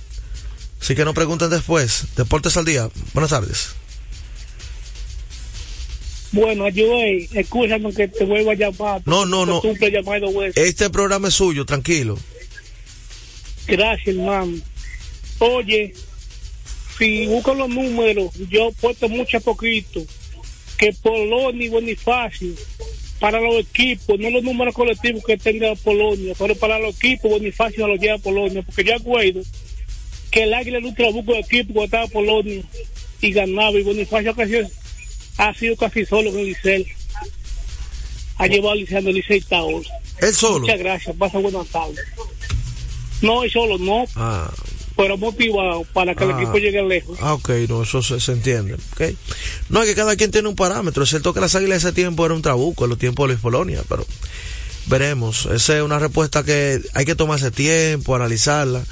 Así 0.81 0.95
que 0.95 1.05
no 1.05 1.13
pregunten 1.13 1.51
después. 1.51 2.05
Deportes 2.17 2.57
al 2.57 2.65
día. 2.65 2.89
Buenas 3.13 3.31
tardes. 3.31 3.75
Bueno, 6.33 6.65
ayúdame, 6.65 7.29
escúchame 7.35 7.93
que 7.93 8.09
te 8.09 8.25
vuelva 8.25 8.53
a 8.53 8.55
llamar. 8.55 9.03
No, 9.05 9.27
no, 9.27 9.47
no. 9.47 9.63
Este 10.55 10.91
programa 10.91 11.29
es 11.29 11.35
suyo, 11.35 11.65
tranquilo. 11.65 12.19
Gracias, 13.67 14.17
hermano. 14.17 14.59
Oye, 15.41 15.95
si 16.99 17.27
buscan 17.27 17.59
los 17.59 17.69
números, 17.69 18.31
yo 18.49 18.71
puesto 18.81 19.09
mucho 19.09 19.39
a 19.39 19.41
poquito 19.41 20.05
que 20.77 20.93
Polonia 20.93 21.67
y 21.67 21.69
Bonifacio 21.69 22.55
para 23.19 23.41
los 23.41 23.57
equipos, 23.61 24.19
no 24.19 24.31
los 24.31 24.43
números 24.43 24.75
colectivos 24.75 25.23
que 25.25 25.37
tenga 25.37 25.75
Polonia, 25.75 26.35
pero 26.39 26.55
para 26.55 26.79
los 26.79 26.97
equipos 26.97 27.31
Bonifacio 27.31 27.87
no 27.87 27.95
lo 27.95 28.01
lleva 28.01 28.15
a 28.15 28.19
Polonia, 28.19 28.63
porque 28.63 28.85
yo 28.85 28.95
acuerdo 28.95 29.43
que 30.31 30.45
el 30.45 30.55
Águila 30.55 30.81
nunca 30.81 31.11
buscó 31.11 31.35
equipo 31.35 31.75
cuando 31.75 31.85
estaba 31.85 32.07
Polonia 32.07 32.63
y 33.21 33.33
ganaba. 33.33 33.79
Y 33.79 33.83
Bonifacio 33.83 34.35
casi 34.35 34.55
ha 35.49 35.55
sido 35.55 35.77
casi 35.77 36.05
solo 36.07 36.31
con 36.31 36.43
Licey. 36.45 36.87
Ha 38.39 38.47
llevado 38.47 38.73
al 38.73 38.79
Licey 38.81 39.03
Licey 39.13 39.39
hasta 39.41 39.59
ahora. 39.59 39.89
¿Él 40.21 40.35
solo? 40.35 40.61
Muchas 40.61 40.79
gracias. 40.79 41.17
Pasa 41.17 41.39
buenas 41.39 41.67
tardes. 41.69 41.99
No, 43.23 43.43
él 43.45 43.51
solo 43.51 43.79
no. 43.79 44.05
Ah, 44.17 44.51
Pero 44.97 45.17
motivado 45.17 45.85
para 45.93 46.15
que 46.15 46.25
el 46.25 46.33
Ah. 46.33 46.37
equipo 46.43 46.59
llegue 46.59 46.83
lejos. 46.83 47.19
ah, 47.23 47.35
ok, 47.35 47.51
no, 47.69 47.83
eso 47.83 48.03
se, 48.03 48.21
se 48.21 48.33
entiende. 48.33 48.75
ok. 48.75 49.03
No, 49.71 49.83
es 49.83 49.89
que 49.89 49.95
cada 49.95 50.15
quien 50.17 50.31
tiene 50.31 50.49
un 50.49 50.57
parámetro. 50.57 51.03
Es 51.05 51.11
cierto 51.11 51.33
que 51.33 51.41
las 51.41 51.55
águilas 51.55 51.83
de 51.83 51.89
ese 51.89 51.95
tiempo 51.95 52.25
era 52.27 52.35
un 52.35 52.43
trabuco, 52.43 52.85
en 52.85 52.91
los 52.91 52.99
tiempos 52.99 53.25
de 53.25 53.35
Luis 53.35 53.41
Polonia, 53.43 53.83
pero 53.89 54.07
veremos. 54.87 55.47
Esa 55.47 55.77
es 55.77 55.83
una 55.83 55.99
respuesta 55.99 56.43
que 56.45 56.81
hay 56.95 57.05
que 57.07 57.15
tomarse 57.15 57.51
tiempo, 57.51 58.15
analizarla. 58.15 58.85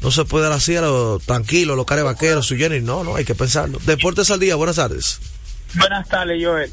No 0.00 0.10
se 0.10 0.24
puede 0.24 0.44
dar 0.44 0.52
así 0.52 0.76
a 0.76 0.80
lo 0.82 1.18
tranquilo, 1.18 1.76
los 1.76 1.84
cares 1.84 2.04
vaqueros, 2.04 2.46
su 2.46 2.56
Jenny. 2.56 2.80
No, 2.80 3.04
no, 3.04 3.16
hay 3.16 3.24
que 3.26 3.34
pensarlo. 3.34 3.78
Deportes 3.84 4.30
al 4.30 4.40
día, 4.40 4.54
buenas 4.56 4.76
tardes. 4.76 5.20
Buenas 5.74 6.08
tardes, 6.08 6.42
Joel. 6.44 6.70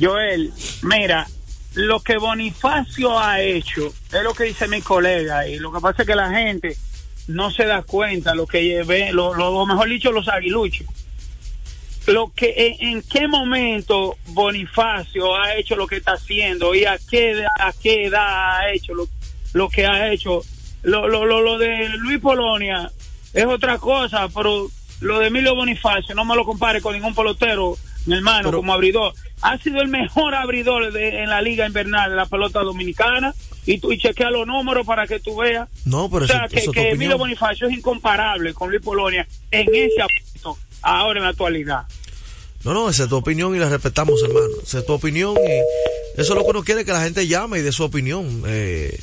Joel, 0.00 0.52
mira, 0.82 1.26
lo 1.74 2.00
que 2.00 2.16
Bonifacio 2.18 3.18
ha 3.18 3.40
hecho 3.40 3.92
es 4.12 4.22
lo 4.22 4.34
que 4.34 4.44
dice 4.44 4.68
mi 4.68 4.82
colega 4.82 5.46
y 5.46 5.58
lo 5.58 5.72
que 5.72 5.80
pasa 5.80 6.02
es 6.02 6.08
que 6.08 6.14
la 6.14 6.30
gente 6.30 6.76
no 7.28 7.50
se 7.50 7.66
da 7.66 7.82
cuenta 7.82 8.34
lo 8.34 8.46
que 8.46 8.64
lleve, 8.64 9.12
lo, 9.12 9.34
lo, 9.34 9.64
mejor 9.66 9.88
dicho, 9.88 10.12
los 10.12 10.28
aguiluchos. 10.28 10.86
Lo 12.06 12.32
que, 12.34 12.76
en, 12.80 13.00
qué 13.02 13.28
momento 13.28 14.16
Bonifacio 14.28 15.36
ha 15.36 15.54
hecho 15.54 15.76
lo 15.76 15.86
que 15.86 15.96
está 15.96 16.14
haciendo 16.14 16.74
y 16.74 16.84
a 16.84 16.98
qué, 16.98 17.44
a 17.60 17.72
qué 17.80 18.06
edad 18.06 18.58
ha 18.58 18.72
hecho 18.72 18.92
lo, 18.94 19.08
lo 19.52 19.68
que 19.68 19.86
ha 19.86 20.10
hecho. 20.12 20.42
Lo, 20.82 21.06
lo, 21.06 21.24
lo, 21.24 21.40
lo 21.40 21.58
de 21.58 21.90
Luis 21.98 22.18
Polonia 22.18 22.90
es 23.32 23.46
otra 23.46 23.78
cosa, 23.78 24.28
pero 24.34 24.68
lo 25.00 25.20
de 25.20 25.28
Emilio 25.28 25.54
Bonifacio 25.54 26.14
no 26.16 26.24
me 26.24 26.34
lo 26.34 26.44
compare 26.44 26.80
con 26.80 26.92
ningún 26.92 27.14
pelotero, 27.14 27.76
mi 28.06 28.14
hermano, 28.16 28.50
como 28.52 28.72
abridor. 28.72 29.12
Ha 29.42 29.58
sido 29.58 29.80
el 29.80 29.88
mejor 29.88 30.34
abridor 30.34 30.92
de- 30.92 31.22
en 31.22 31.30
la 31.30 31.40
liga 31.42 31.66
invernal 31.66 32.10
de 32.10 32.16
la 32.16 32.26
pelota 32.26 32.60
dominicana 32.60 33.34
y 33.66 33.78
tú 33.78 33.92
y 33.92 33.98
chequea 33.98 34.30
los 34.30 34.46
números 34.46 34.86
para 34.86 35.06
que 35.06 35.20
tú 35.20 35.36
veas. 35.36 35.68
No, 35.84 36.08
pero 36.10 36.24
o 36.24 36.28
sea, 36.28 36.44
eso- 36.46 36.48
que, 36.54 36.60
eso 36.60 36.72
que 36.72 36.90
Emilio. 36.90 37.18
Bonifacio 37.18 37.68
es 37.68 37.74
incomparable 37.74 38.54
con 38.54 38.70
Luis 38.70 38.82
Polonia 38.82 39.26
en 39.50 39.68
ese 39.74 40.00
aspecto 40.02 40.56
ahora 40.82 41.18
en 41.20 41.24
la 41.24 41.30
actualidad. 41.30 41.82
No, 42.64 42.72
no, 42.74 42.88
esa 42.88 43.04
es 43.04 43.08
tu 43.08 43.16
opinión 43.16 43.54
y 43.56 43.58
la 43.58 43.68
respetamos, 43.68 44.22
hermano. 44.22 44.46
Esa 44.62 44.78
es 44.80 44.86
tu 44.86 44.92
opinión 44.92 45.34
y 45.36 46.20
eso 46.20 46.32
es 46.32 46.38
lo 46.38 46.44
que 46.44 46.50
uno 46.50 46.62
quiere, 46.62 46.84
que 46.84 46.92
la 46.92 47.02
gente 47.02 47.26
llame 47.26 47.58
y 47.58 47.62
dé 47.62 47.72
su 47.72 47.82
opinión. 47.82 48.42
Eh, 48.46 49.00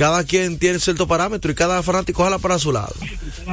cada 0.00 0.24
quien 0.24 0.58
tiene 0.58 0.78
cierto 0.78 1.06
parámetro 1.06 1.50
y 1.52 1.54
cada 1.54 1.82
fanático 1.82 2.24
jala 2.24 2.38
para 2.38 2.58
su 2.58 2.72
lado. 2.72 2.94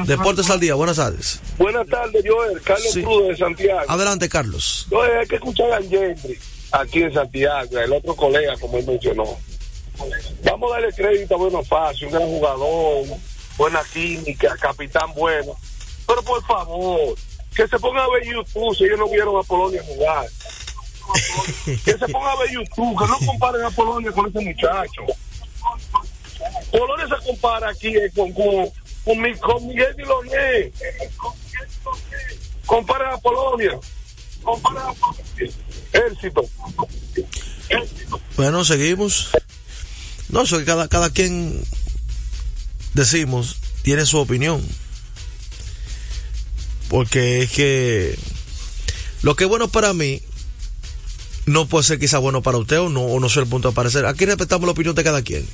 Deportes 0.06 0.50
al 0.50 0.62
día, 0.62 0.76
buenas 0.76 0.96
tardes. 0.96 1.42
Buenas 1.58 1.86
tardes, 1.88 2.24
Joel. 2.26 2.62
Carlos 2.62 2.90
Sí. 2.94 3.04
Cruz 3.04 3.28
de 3.28 3.36
Santiago. 3.36 3.82
Adelante, 3.86 4.30
Carlos. 4.30 4.88
Joel, 4.90 5.18
hay 5.18 5.28
que 5.28 5.36
escuchar 5.36 5.74
a 5.74 5.82
Gendry 5.82 6.40
aquí 6.72 7.04
en 7.04 7.14
Santiago, 7.14 7.78
el 7.78 7.92
otro 7.92 8.16
colega, 8.16 8.56
como 8.62 8.78
él 8.78 8.86
mencionó. 8.88 9.26
Vamos 10.46 10.72
a 10.72 10.76
darle 10.76 10.94
crédito 10.96 11.36
a 11.36 11.38
Bonifacio, 11.38 12.08
un 12.08 12.14
gran 12.14 12.28
jugador, 12.28 13.06
buena 13.58 13.82
química, 13.92 14.56
capitán 14.56 15.14
bueno. 15.16 15.52
Pero 16.08 16.24
por 16.24 16.42
favor, 16.46 17.14
que 17.54 17.68
se 17.68 17.78
ponga 17.78 18.06
a 18.06 18.10
ver 18.10 18.24
YouTube 18.24 18.74
si 18.74 18.86
ellos 18.86 19.00
no 19.00 19.10
vieron 19.10 19.36
a 19.38 19.44
Polonia 19.44 19.84
jugar. 19.86 20.26
Que 21.66 21.92
se 21.92 22.08
ponga 22.08 22.32
a 22.32 22.38
ver 22.38 22.52
YouTube, 22.52 22.98
que 22.98 23.06
no 23.06 23.18
comparen 23.26 23.66
a 23.66 23.70
Polonia 23.70 24.14
con 24.14 24.30
ese 24.30 24.40
muchacho. 24.40 25.04
Polonia 26.72 27.08
se 27.08 27.26
compara 27.28 27.70
aquí 27.70 27.88
eh, 27.88 28.12
con, 28.16 28.32
con, 28.34 28.70
con, 29.04 29.22
mi- 29.22 29.36
con 29.38 29.68
Miguel 29.68 29.96
Diloné. 29.96 30.72
Compara 32.66 33.14
a 33.14 33.18
Polonia. 33.18 33.80
Compara 34.44 34.90
a 34.90 34.94
Polonia. 34.94 35.54
Éxito. 35.94 36.50
Bueno, 38.36 38.64
seguimos. 38.66 39.30
No, 40.30 40.44
que 40.44 40.66
cada, 40.66 40.88
cada 40.88 41.10
quien 41.10 41.64
decimos 42.94 43.58
tiene 43.84 44.06
su 44.06 44.18
opinión. 44.18 44.62
Porque 46.90 47.42
es 47.44 47.52
que 47.52 48.18
lo 49.22 49.36
que 49.36 49.46
es 49.46 49.50
bueno 49.50 49.68
para 49.70 49.94
mí 49.94 50.22
no 51.46 51.68
puede 51.68 51.84
ser 51.86 52.00
quizá 52.00 52.18
bueno 52.18 52.42
para 52.42 52.58
usted 52.58 52.80
o 52.80 52.90
no, 52.90 53.02
o 53.04 53.20
no 53.20 53.30
sea 53.30 53.44
el 53.44 53.50
punto 53.50 53.70
de 53.70 53.72
aparecer. 53.74 54.06
Aquí 54.06 54.26
respetamos 54.26 54.66
la 54.66 54.72
opinión 54.74 54.96
de 54.96 55.04
cada 55.04 55.22
quien. 55.22 55.48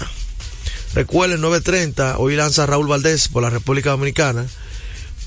Recuerden, 0.93 1.41
9.30, 1.41 2.15
hoy 2.19 2.35
lanza 2.35 2.65
Raúl 2.65 2.87
Valdés 2.87 3.27
por 3.27 3.43
la 3.43 3.49
República 3.49 3.91
Dominicana 3.91 4.45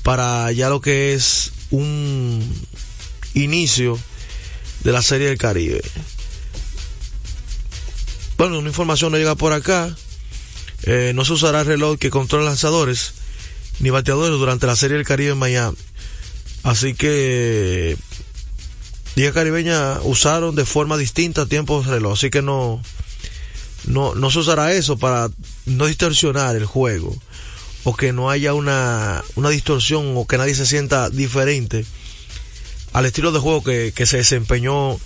para 0.01 0.51
ya 0.51 0.69
lo 0.69 0.81
que 0.81 1.13
es 1.13 1.51
un 1.69 2.41
inicio 3.33 3.99
de 4.83 4.91
la 4.91 5.01
Serie 5.01 5.27
del 5.27 5.37
Caribe. 5.37 5.81
Bueno, 8.37 8.59
una 8.59 8.69
información 8.69 9.11
no 9.11 9.17
llega 9.17 9.35
por 9.35 9.53
acá. 9.53 9.95
Eh, 10.83 11.11
no 11.13 11.25
se 11.25 11.33
usará 11.33 11.61
el 11.61 11.67
reloj 11.67 11.97
que 11.97 12.09
controla 12.09 12.45
lanzadores 12.45 13.13
ni 13.79 13.89
bateadores 13.89 14.37
durante 14.37 14.67
la 14.67 14.75
Serie 14.75 14.97
del 14.97 15.05
Caribe 15.05 15.31
en 15.31 15.37
Miami. 15.37 15.77
Así 16.63 16.93
que 16.93 17.97
Liga 19.15 19.31
Caribeña 19.31 19.99
usaron 20.03 20.55
de 20.55 20.65
forma 20.65 20.97
distinta 20.97 21.45
tiempos 21.45 21.85
reloj. 21.85 22.13
Así 22.13 22.29
que 22.29 22.41
no, 22.41 22.81
no, 23.85 24.15
no 24.15 24.31
se 24.31 24.39
usará 24.39 24.73
eso 24.73 24.97
para 24.97 25.29
no 25.65 25.85
distorsionar 25.85 26.55
el 26.55 26.65
juego 26.65 27.15
o 27.83 27.95
que 27.95 28.11
no 28.11 28.29
haya 28.29 28.53
una, 28.53 29.23
una 29.35 29.49
distorsión 29.49 30.13
o 30.17 30.27
que 30.27 30.37
nadie 30.37 30.55
se 30.55 30.65
sienta 30.65 31.09
diferente 31.09 31.85
al 32.93 33.05
estilo 33.05 33.31
de 33.31 33.39
juego 33.39 33.63
que, 33.63 33.93
que 33.95 34.05
se 34.05 34.17
desempeñó 34.17 34.99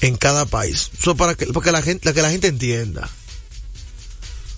en 0.00 0.16
cada 0.16 0.46
país. 0.46 0.90
Eso 0.98 1.16
para 1.16 1.34
que, 1.34 1.46
para 1.46 1.64
que 1.64 1.72
la 1.72 1.82
gente, 1.82 2.02
para 2.04 2.14
que 2.14 2.22
la 2.22 2.30
gente 2.30 2.48
entienda. 2.48 3.10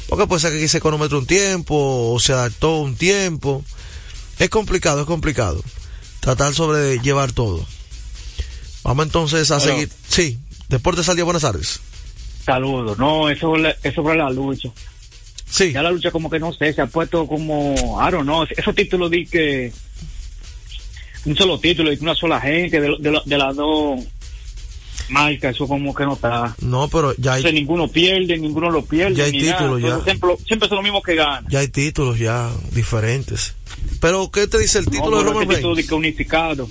Porque 0.09 0.27
puede 0.27 0.41
ser 0.41 0.53
que 0.53 0.59
aquí 0.59 0.69
se 0.69 0.81
cronometró 0.81 1.19
un 1.19 1.27
tiempo 1.27 2.13
o 2.13 2.19
se 2.21 2.33
adaptó 2.33 2.79
un 2.79 2.95
tiempo. 2.97 3.65
Es 4.39 4.49
complicado, 4.51 5.01
es 5.01 5.07
complicado. 5.07 5.63
Tratar 6.21 6.55
sobre 6.55 6.99
llevar 7.01 7.33
todo. 7.33 7.67
Vamos 8.85 9.07
entonces 9.07 9.51
a 9.51 9.59
seguir. 9.61 9.91
Sí, 10.09 10.39
Deportes 10.69 11.09
al 11.09 11.17
día, 11.17 11.25
buenas 11.25 11.43
tardes. 11.43 11.81
Saludos. 12.45 12.99
No, 12.99 13.29
eso 13.29 13.57
es 13.57 13.77
eso 13.83 14.03
sobre 14.03 14.19
la 14.19 14.31
lucha. 14.31 14.69
Sí. 15.49 15.73
Ya 15.73 15.83
la 15.83 15.91
lucha 15.91 16.11
como 16.11 16.29
que 16.29 16.39
no 16.41 16.53
sé, 16.53 16.73
se 16.73 16.83
ha 16.83 16.87
puesto 16.87 17.27
como, 17.27 17.75
I 18.01 18.11
don't 18.11 18.25
know, 18.25 18.45
esos 18.57 18.75
títulos 18.75 19.11
di 19.11 19.27
que 19.27 19.73
un 21.25 21.37
solo 21.37 21.59
título 21.59 21.93
y 21.93 21.99
una 22.01 22.15
sola 22.15 22.41
gente 22.41 22.81
de, 22.81 22.97
de, 22.99 23.11
la- 23.13 23.23
de 23.25 23.39
las 23.39 23.55
dos 23.57 24.01
marcas, 25.09 25.55
eso 25.55 25.67
como 25.69 25.95
que 25.95 26.05
no 26.05 26.15
está. 26.15 26.55
No, 26.61 26.89
pero 26.89 27.15
ya 27.17 27.35
hay, 27.35 27.41
O 27.41 27.43
sea, 27.43 27.53
ninguno 27.53 27.89
pierde, 27.89 28.37
ninguno 28.39 28.71
lo 28.71 28.85
pierde. 28.85 29.15
Ya 29.17 29.25
hay 29.25 29.33
títulos, 29.33 29.81
ya. 29.81 29.89
Entonces, 29.89 30.19
Siempre, 30.47 30.69
son 30.69 30.77
los 30.77 30.85
mismos 30.85 31.03
que 31.03 31.15
ganan. 31.15 31.45
ya 31.49 31.61
hay 31.61 31.69
títulos 31.69 32.19
ya 32.19 32.51
diferentes. 32.73 33.55
Pero, 34.01 34.31
¿qué 34.31 34.47
te 34.47 34.59
dice 34.59 34.79
el 34.79 34.87
título 34.87 35.11
No, 35.11 35.19
de 35.19 35.25
Roman 35.25 35.43
este 35.45 35.55
título 35.57 35.75
Reigns? 35.75 35.87
di 35.87 35.89
que 35.89 35.95
unificado. 35.95 36.71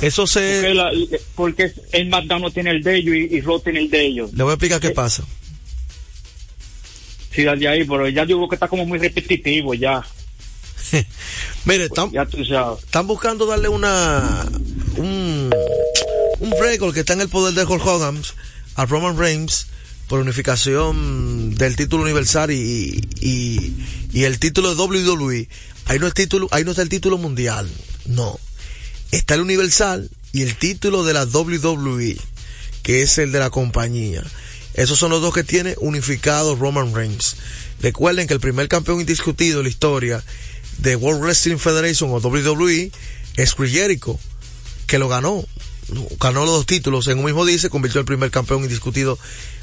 Eso 0.00 0.26
se... 0.26 0.60
Porque, 0.60 0.74
la- 0.74 0.92
porque 1.36 1.72
el 1.92 2.08
no 2.10 2.50
tiene 2.50 2.70
el 2.70 2.82
de 2.82 2.96
ellos 2.96 3.14
y, 3.14 3.36
y 3.36 3.40
Raw 3.40 3.60
tiene 3.60 3.80
el 3.80 3.90
de 3.90 4.06
ellos. 4.06 4.32
Le 4.34 4.42
voy 4.42 4.50
a 4.50 4.54
explicar 4.54 4.80
qué 4.80 4.90
pasa. 4.90 5.24
Sí, 7.30 7.42
de 7.42 7.68
ahí, 7.68 7.84
pero 7.84 8.08
ya 8.08 8.24
digo 8.24 8.48
que 8.48 8.54
está 8.56 8.68
como 8.68 8.86
muy 8.86 8.98
repetitivo 8.98 9.74
ya. 9.74 10.04
Mire, 11.64 11.84
están, 11.84 12.10
están 12.14 13.06
buscando 13.06 13.46
darle 13.46 13.68
una 13.68 14.46
un, 14.96 15.50
un 16.40 16.52
récord 16.60 16.92
que 16.92 17.00
está 17.00 17.12
en 17.12 17.20
el 17.20 17.28
poder 17.28 17.54
de 17.54 17.64
Hulk 17.64 17.84
Hogan 17.84 18.22
a 18.76 18.86
Roman 18.86 19.18
Reigns 19.18 19.66
por 20.08 20.20
unificación 20.20 21.54
del 21.54 21.76
título 21.76 22.02
universal 22.02 22.50
y, 22.50 23.08
y, 23.20 24.24
el 24.24 24.38
título 24.38 24.74
de 24.74 24.82
WWE. 24.82 25.48
Ahí 25.86 25.98
no, 25.98 26.06
es 26.06 26.14
título, 26.14 26.48
ahí 26.50 26.64
no 26.64 26.70
está 26.70 26.82
el 26.82 26.88
título 26.88 27.18
mundial, 27.18 27.70
no. 28.06 28.38
Está 29.10 29.34
el 29.34 29.40
universal 29.40 30.10
y 30.32 30.42
el 30.42 30.56
título 30.56 31.04
de 31.04 31.12
la 31.12 31.24
WWE, 31.24 32.16
que 32.82 33.02
es 33.02 33.18
el 33.18 33.32
de 33.32 33.38
la 33.38 33.50
compañía. 33.50 34.22
Esos 34.74 34.98
son 34.98 35.10
los 35.10 35.22
dos 35.22 35.32
que 35.32 35.44
tiene 35.44 35.76
unificado 35.78 36.56
Roman 36.56 36.94
Reigns. 36.94 37.36
Recuerden 37.80 38.26
que 38.26 38.34
el 38.34 38.40
primer 38.40 38.68
campeón 38.68 39.00
indiscutido 39.00 39.60
en 39.60 39.64
la 39.64 39.70
historia 39.70 40.24
de 40.78 40.96
World 40.96 41.22
Wrestling 41.22 41.58
Federation 41.58 42.10
o 42.10 42.18
WWE 42.18 42.90
es 43.36 43.54
Chris 43.54 43.72
Jericho, 43.72 44.18
que 44.86 44.98
lo 44.98 45.08
ganó. 45.08 45.44
Ganó 46.20 46.44
los 46.44 46.54
dos 46.54 46.66
títulos 46.66 47.08
en 47.08 47.18
un 47.18 47.24
mismo 47.24 47.44
día 47.44 47.56
y 47.56 47.58
se 47.58 47.70
convirtió 47.70 48.00
en 48.00 48.02
el 48.02 48.06
primer 48.06 48.30
campeón 48.30 48.62
indiscutido 48.62 49.18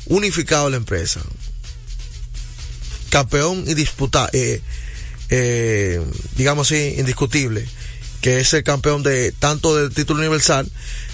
unificado 0.06 0.66
de 0.66 0.72
la 0.72 0.78
empresa. 0.78 1.22
Campeón 3.10 3.66
indisputa, 3.68 4.30
eh, 4.34 4.62
eh, 5.30 6.02
digamos 6.36 6.68
así, 6.72 6.96
indiscutible, 6.98 7.68
que 8.22 8.40
es 8.40 8.54
el 8.54 8.64
campeón 8.64 9.04
de 9.04 9.32
tanto 9.32 9.76
del 9.76 9.94
título 9.94 10.20
universal. 10.20 10.72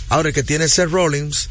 Ahora 0.10 0.30
el 0.30 0.36
que 0.36 0.44
tiene 0.44 0.68
Seth 0.68 0.90
Rollins, 0.90 1.50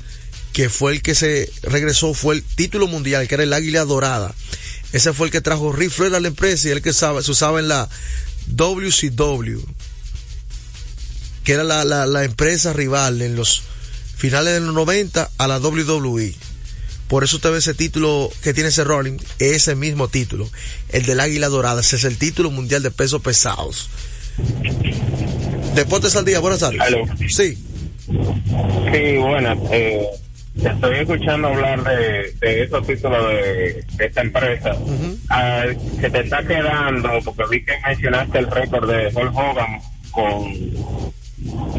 que 0.52 0.68
fue 0.68 0.92
el 0.92 1.02
que 1.02 1.14
se 1.14 1.52
regresó, 1.62 2.14
fue 2.14 2.36
el 2.36 2.42
título 2.42 2.86
mundial, 2.86 3.28
que 3.28 3.34
era 3.34 3.44
el 3.44 3.52
Águila 3.52 3.84
Dorada. 3.84 4.34
Ese 4.92 5.12
fue 5.12 5.26
el 5.26 5.32
que 5.32 5.40
trajo 5.40 5.72
Ric 5.72 5.90
Flair 5.90 6.14
a 6.14 6.20
la 6.20 6.28
empresa 6.28 6.68
y 6.68 6.70
el 6.70 6.82
que 6.82 6.90
usaba, 6.90 7.22
se 7.22 7.30
usaba 7.30 7.58
en 7.58 7.68
la 7.68 7.88
WCW, 8.46 9.60
que 11.46 11.52
era 11.52 11.62
la, 11.62 11.84
la, 11.84 12.06
la 12.06 12.24
empresa 12.24 12.72
rival 12.72 13.22
en 13.22 13.36
los 13.36 13.62
finales 14.16 14.54
de 14.54 14.60
los 14.60 14.74
90 14.74 15.30
a 15.38 15.46
la 15.46 15.58
WWE. 15.58 16.34
Por 17.06 17.22
eso 17.22 17.36
usted 17.36 17.52
ve 17.52 17.58
ese 17.58 17.72
título 17.72 18.32
que 18.42 18.52
tiene 18.52 18.70
ese 18.70 18.82
Rolling, 18.82 19.16
ese 19.38 19.76
mismo 19.76 20.08
título, 20.08 20.50
el 20.88 21.06
del 21.06 21.20
Águila 21.20 21.48
Dorada, 21.48 21.82
ese 21.82 21.96
es 21.96 22.04
el 22.04 22.18
título 22.18 22.50
mundial 22.50 22.82
de 22.82 22.90
pesos 22.90 23.22
pesados. 23.22 23.88
Deportes 25.76 26.16
al 26.16 26.24
día, 26.24 26.40
buenas 26.40 26.58
tardes. 26.58 26.80
Sí. 27.28 27.56
Sí, 28.06 29.16
bueno, 29.16 29.68
eh, 29.70 30.04
te 30.60 30.68
estoy 30.68 30.98
escuchando 30.98 31.46
hablar 31.46 31.84
de, 31.84 32.32
de 32.40 32.64
esos 32.64 32.84
títulos 32.84 33.24
de, 33.28 33.84
de 33.96 34.04
esta 34.04 34.20
empresa. 34.20 34.76
Ah, 35.30 35.64
se 36.00 36.10
te 36.10 36.20
está 36.22 36.44
quedando, 36.44 37.08
porque 37.24 37.44
vi 37.48 37.64
que 37.64 37.74
mencionaste 37.86 38.36
el 38.36 38.50
récord 38.50 38.90
de 38.90 39.06
Hulk 39.14 39.36
Hogan 39.36 39.80
con 40.10 41.14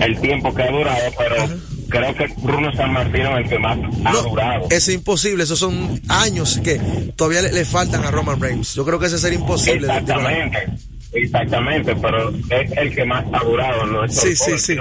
el 0.02 0.20
tiempo 0.20 0.54
que 0.54 0.64
ha 0.64 0.72
durado, 0.72 1.12
pero 1.18 1.36
creo 1.90 2.16
que 2.16 2.28
Bruno 2.38 2.74
San 2.76 2.94
Martino 2.94 3.38
es 3.38 3.46
el 3.46 3.50
que 3.50 3.60
más 3.60 3.78
ha 4.06 4.14
durado. 4.22 4.68
Es 4.70 4.88
imposible, 4.90 5.44
esos 5.44 5.60
son 5.60 6.02
años 6.10 6.60
que 6.64 6.76
todavía 7.16 7.42
le, 7.42 7.52
le 7.52 7.66
faltan 7.66 8.04
a 8.04 8.12
Roman 8.12 8.40
Reigns. 8.40 8.74
Yo 8.76 8.86
creo 8.86 9.00
que 9.00 9.08
ese 9.08 9.18
sería 9.18 9.40
imposible. 9.40 9.88
Exactamente. 9.88 10.58
Exactamente, 11.14 11.96
pero 11.96 12.30
es 12.30 12.72
el 12.78 12.94
que 12.94 13.06
más 13.06 13.26
ha 13.32 13.44
durado, 13.44 13.86
no 13.86 14.04
es 14.04 14.14
Sí, 14.14 14.36
sí, 14.36 14.58
sí. 14.60 14.76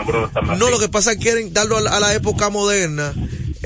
No, 0.58 0.70
lo 0.70 0.78
que 0.78 0.88
pasa 0.88 1.12
es 1.12 1.18
que 1.18 1.22
quieren 1.22 1.52
darlo 1.52 1.76
a 1.76 1.80
la, 1.80 1.90
a 1.96 2.00
la 2.00 2.14
época 2.14 2.50
moderna, 2.50 3.14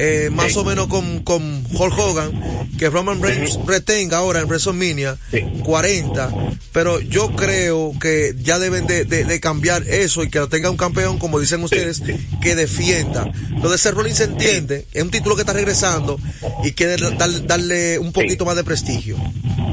eh, 0.02 0.30
más 0.32 0.56
o 0.56 0.64
menos 0.64 0.86
con, 0.86 1.20
con 1.22 1.64
Hulk 1.72 1.98
Hogan, 1.98 2.68
que 2.78 2.88
Roman 2.88 3.22
Reigns 3.22 3.58
retenga 3.66 4.16
ahora 4.18 4.40
en 4.40 4.46
WrestleMania 4.46 5.16
40, 5.62 6.30
pero 6.72 7.00
yo 7.00 7.30
creo 7.36 7.92
que 8.00 8.34
ya 8.40 8.58
deben 8.58 8.86
de, 8.86 9.04
de- 9.04 9.24
de 9.24 9.40
cambiar 9.40 9.82
eso 9.86 10.22
y 10.24 10.30
que 10.30 10.38
lo 10.38 10.48
tenga 10.48 10.70
un 10.70 10.76
campeón, 10.76 11.18
como 11.18 11.38
dicen 11.38 11.62
ustedes, 11.62 12.02
que 12.40 12.54
defienda. 12.54 13.30
Lo 13.62 13.68
de 13.70 13.76
Seth 13.78 13.94
Rollins 13.94 14.16
se 14.16 14.24
entiende, 14.24 14.86
es 14.92 15.02
un 15.02 15.10
título 15.10 15.34
que 15.36 15.42
está 15.42 15.52
regresando 15.52 16.18
y 16.64 16.72
quiere 16.72 16.96
dar- 17.16 17.46
darle 17.46 17.98
un 17.98 18.12
poquito 18.12 18.44
más 18.46 18.56
de 18.56 18.64
prestigio. 18.64 19.16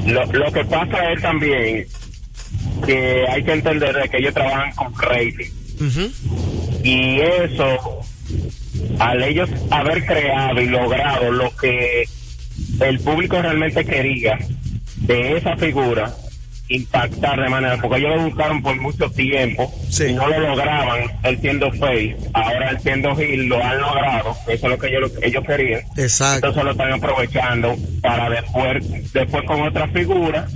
Lo, 0.06 0.26
lo 0.26 0.52
que 0.52 0.66
pasa 0.66 1.12
es 1.13 1.22
también 1.22 1.88
que 2.86 3.26
hay 3.28 3.44
que 3.44 3.54
entender 3.54 3.96
de 3.96 4.10
que 4.10 4.18
ellos 4.18 4.34
trabajan 4.34 4.72
con 4.76 4.94
rating. 5.02 5.50
Y 6.84 7.20
eso, 7.22 8.00
al 9.00 9.24
ellos 9.24 9.50
haber 9.72 10.06
creado 10.06 10.62
y 10.62 10.68
logrado 10.68 11.32
lo 11.32 11.56
que 11.56 12.04
el 12.80 13.00
público 13.00 13.42
realmente 13.42 13.86
quería 13.86 14.38
de 14.98 15.38
esa 15.38 15.56
figura, 15.58 16.13
impactar 16.70 17.42
de 17.42 17.50
manera, 17.50 17.78
porque 17.82 17.98
ellos 18.00 18.16
lo 18.18 18.24
buscaron 18.24 18.62
por 18.62 18.76
mucho 18.78 19.10
tiempo 19.10 19.74
y 20.00 20.13
no 20.13 20.28
lo 20.28 20.40
lograban, 20.40 21.00
él 21.24 21.40
siendo 21.40 21.72
face, 21.74 22.18
ahora 22.34 22.72
él 22.72 22.80
siendo 22.82 23.16
heel 23.18 23.46
lo 23.46 23.63
han 23.63 23.80
logrado, 23.80 24.36
eso 24.48 24.66
es 24.66 24.72
lo 24.72 24.78
que 24.78 24.88
ellos, 24.88 25.12
ellos 25.22 25.44
querían. 25.46 25.82
Exacto. 25.96 26.48
Entonces 26.48 26.63
lo 26.63 26.72
están 26.72 26.94
aprovechando 26.94 27.76
para 28.02 28.30
después, 28.30 29.13
después 29.13 29.44
con 29.46 29.62
otra 29.62 29.88
figura 29.90 30.48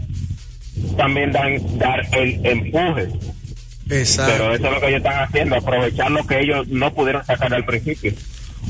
también 0.98 1.32
dan, 1.32 1.78
dar 1.78 2.06
el 2.14 2.46
empuje. 2.46 3.08
Exacto. 3.92 4.32
Pero 4.32 4.56
eso 4.56 4.66
es 4.68 4.72
lo 4.74 4.80
que 4.80 4.88
ellos 4.88 4.98
están 4.98 5.20
haciendo, 5.24 5.56
aprovechar 5.58 6.12
lo 6.12 6.26
que 6.28 6.40
ellos 6.40 6.68
no 6.68 6.94
pudieron 6.94 7.26
sacar 7.26 7.54
al 7.54 7.66
principio. 7.66 8.14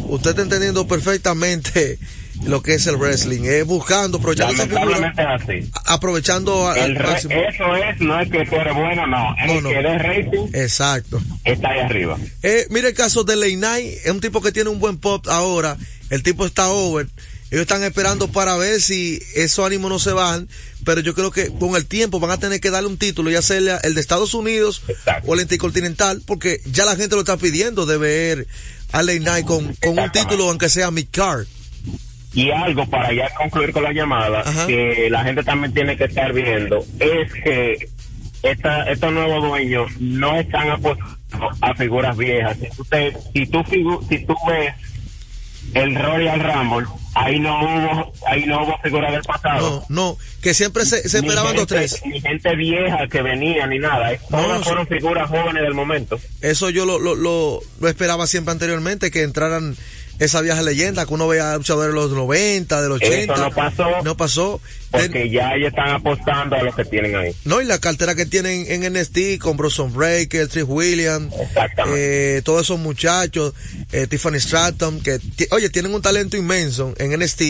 Usted 0.07 0.29
está 0.31 0.41
entendiendo 0.41 0.87
perfectamente 0.87 1.99
lo 2.45 2.63
que 2.63 2.73
es 2.75 2.87
el 2.87 2.95
wrestling, 2.95 3.41
es 3.43 3.65
buscando, 3.65 4.17
aprovechando 4.17 4.53
Lamentablemente 4.55 5.21
es 5.21 5.27
así. 5.27 5.71
aprovechando 5.85 6.67
al 6.69 6.77
El 6.79 6.97
máximo. 6.99 7.33
eso 7.35 7.75
es, 7.75 7.99
no 7.99 8.19
es 8.19 8.29
que 8.31 8.45
tú 8.45 8.55
eres 8.55 8.73
bueno, 8.73 9.05
no. 9.05 9.35
El 9.37 9.47
No, 9.47 9.61
no. 9.61 9.69
que 9.69 9.75
dé 9.75 9.97
rating 9.97 10.47
Exacto. 10.53 11.21
está 11.43 11.69
ahí 11.69 11.79
arriba. 11.81 12.17
Eh, 12.41 12.65
mire 12.69 12.87
el 12.89 12.93
caso 12.95 13.23
de 13.23 13.35
Night, 13.57 13.97
es 14.05 14.11
un 14.11 14.21
tipo 14.21 14.41
que 14.41 14.51
tiene 14.51 14.69
un 14.69 14.79
buen 14.79 14.97
pop 14.97 15.27
ahora, 15.29 15.77
el 16.09 16.23
tipo 16.23 16.45
está 16.45 16.69
over, 16.69 17.07
ellos 17.51 17.61
están 17.63 17.83
esperando 17.83 18.29
para 18.29 18.55
ver 18.55 18.79
si 18.81 19.21
esos 19.35 19.65
ánimos 19.65 19.91
no 19.91 19.99
se 19.99 20.13
bajan, 20.13 20.47
pero 20.85 21.01
yo 21.01 21.13
creo 21.13 21.31
que 21.31 21.47
con 21.53 21.75
el 21.75 21.85
tiempo 21.85 22.19
van 22.19 22.31
a 22.31 22.37
tener 22.39 22.59
que 22.59 22.69
darle 22.71 22.89
un 22.89 22.97
título, 22.97 23.29
ya 23.29 23.41
sea 23.41 23.57
el- 23.83 23.93
de 23.95 24.01
Estados 24.01 24.33
Unidos 24.33 24.81
o 25.25 25.33
el 25.35 25.41
intercontinental, 25.41 26.21
porque 26.25 26.61
ya 26.65 26.85
la 26.85 26.95
gente 26.95 27.15
lo 27.15 27.21
está 27.21 27.37
pidiendo 27.37 27.85
de 27.85 27.97
ver 27.97 28.47
a 28.91 29.03
Late 29.03 29.19
Night 29.21 29.45
con, 29.45 29.73
con 29.75 29.97
un 29.99 30.11
título 30.11 30.49
aunque 30.49 30.69
sea 30.69 30.91
mid-card. 30.91 31.45
Y 32.33 32.49
algo 32.51 32.89
para 32.89 33.13
ya 33.13 33.29
concluir 33.35 33.71
con 33.73 33.83
la 33.83 33.91
llamada, 33.91 34.43
que 34.67 35.09
la 35.09 35.23
gente 35.23 35.43
también 35.43 35.73
tiene 35.73 35.97
que 35.97 36.05
estar 36.05 36.31
viendo, 36.33 36.85
es 36.99 37.31
que 37.33 37.89
esta, 38.43 38.83
estos 38.89 39.11
nuevos 39.13 39.43
dueños 39.49 39.91
no 39.99 40.39
están 40.39 40.69
apostando 40.71 41.17
a 41.61 41.75
figuras 41.75 42.15
viejas. 42.17 42.57
Si 42.57 42.83
te- 42.89 43.13
si 43.33 43.45
tú, 43.47 43.59
si 44.09 44.25
tú 44.25 44.33
ves 44.47 44.73
el 45.73 45.95
Royal 45.95 46.39
Rumble, 46.39 46.87
ahí 47.15 47.39
no 47.39 47.59
hubo, 47.61 48.13
ahí 48.27 48.45
no 48.45 48.63
hubo 48.63 48.77
figuras 48.83 49.11
del 49.11 49.21
pasado. 49.21 49.85
No, 49.89 49.95
no, 50.11 50.17
que 50.41 50.53
siempre 50.53 50.85
se, 50.85 51.07
se 51.07 51.17
esperaban 51.19 51.55
dos 51.55 51.67
gente- 51.67 51.75
tres. 51.75 52.01
Ni 52.05 52.19
gente 52.21 52.55
vieja 52.55 53.07
que 53.07 53.21
venía 53.21 53.67
ni 53.67 53.79
nada. 53.79 54.09
Todas 54.29 54.47
No, 54.59 54.63
fueron 54.63 54.87
figuras 54.87 55.29
jóvenes 55.29 55.61
del 55.63 55.73
momento. 55.73 56.19
Eso 56.41 56.69
yo 56.69 56.85
lo, 56.85 56.99
lo, 56.99 57.15
lo, 57.15 57.59
lo 57.79 57.87
esperaba 57.87 58.27
siempre 58.27 58.51
anteriormente, 58.51 59.11
que 59.11 59.23
entraran 59.23 59.75
esa 60.21 60.39
vieja 60.41 60.61
leyenda 60.61 61.07
que 61.07 61.13
uno 61.15 61.27
veía 61.27 61.57
luchadores 61.57 61.95
de 61.95 61.99
los 61.99 62.11
90, 62.11 62.79
de 62.79 62.89
los 62.89 62.97
80. 62.97 63.33
Eso 63.33 63.43
no 63.43 63.51
pasó. 63.51 63.89
No 64.03 64.15
pasó. 64.15 64.61
Porque 64.91 65.31
ya 65.31 65.55
ellos 65.55 65.69
están 65.69 65.89
apostando 65.89 66.55
a 66.55 66.61
lo 66.61 66.71
que 66.73 66.85
tienen 66.85 67.15
ahí. 67.15 67.33
No, 67.43 67.59
y 67.59 67.65
la 67.65 67.79
cartera 67.79 68.13
que 68.13 68.27
tienen 68.27 68.65
en 68.67 68.93
NXT 68.93 69.39
con 69.39 69.57
Bronson 69.57 69.91
Breaker, 69.91 70.47
Trish 70.47 70.65
Williams, 70.67 71.33
eh, 71.87 72.41
todos 72.45 72.61
esos 72.61 72.77
muchachos, 72.77 73.55
eh, 73.91 74.05
Tiffany 74.05 74.39
Stratton, 74.39 75.01
que, 75.01 75.19
oye, 75.49 75.71
tienen 75.71 75.91
un 75.91 76.03
talento 76.03 76.37
inmenso 76.37 76.93
en 76.99 77.17
NXT 77.19 77.41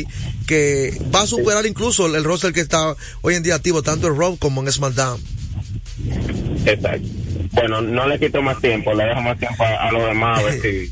que 0.48 0.98
va 1.14 1.24
a 1.24 1.28
superar 1.28 1.66
incluso 1.66 2.06
el, 2.06 2.16
el 2.16 2.24
roster 2.24 2.54
que 2.54 2.62
está 2.62 2.96
hoy 3.20 3.36
en 3.36 3.44
día 3.44 3.56
activo, 3.56 3.84
tanto 3.84 4.08
en 4.08 4.18
Raw 4.18 4.38
como 4.38 4.62
en 4.62 4.72
SmackDown. 4.72 5.22
Exacto. 6.66 7.08
Bueno, 7.52 7.82
no 7.82 8.08
le 8.08 8.18
quito 8.18 8.42
más 8.42 8.62
tiempo, 8.62 8.94
le 8.94 9.04
dejo 9.04 9.22
más 9.22 9.38
tiempo 9.38 9.62
a, 9.62 9.90
a 9.90 9.92
los 9.92 10.06
demás 10.06 10.40
a 10.40 10.44
ver 10.44 10.62
si... 10.62 10.92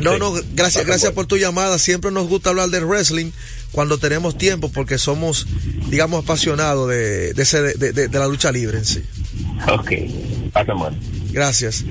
No, 0.00 0.18
no, 0.18 0.32
gracias, 0.54 0.84
gracias 0.86 1.12
por 1.12 1.26
tu 1.26 1.36
llamada. 1.36 1.78
Siempre 1.78 2.10
nos 2.10 2.28
gusta 2.28 2.50
hablar 2.50 2.70
del 2.70 2.84
wrestling 2.86 3.30
cuando 3.72 3.98
tenemos 3.98 4.36
tiempo 4.38 4.70
porque 4.70 4.98
somos, 4.98 5.46
digamos, 5.88 6.24
apasionados 6.24 6.88
de, 6.88 7.34
de, 7.34 7.42
ese- 7.42 7.62
de- 7.62 7.92
de- 7.92 8.08
de 8.08 8.18
la 8.18 8.26
lucha 8.26 8.50
libre 8.52 8.78
en 8.78 8.84
sí. 8.84 9.02
Ok. 9.68 9.92
Gracias. 11.30 11.84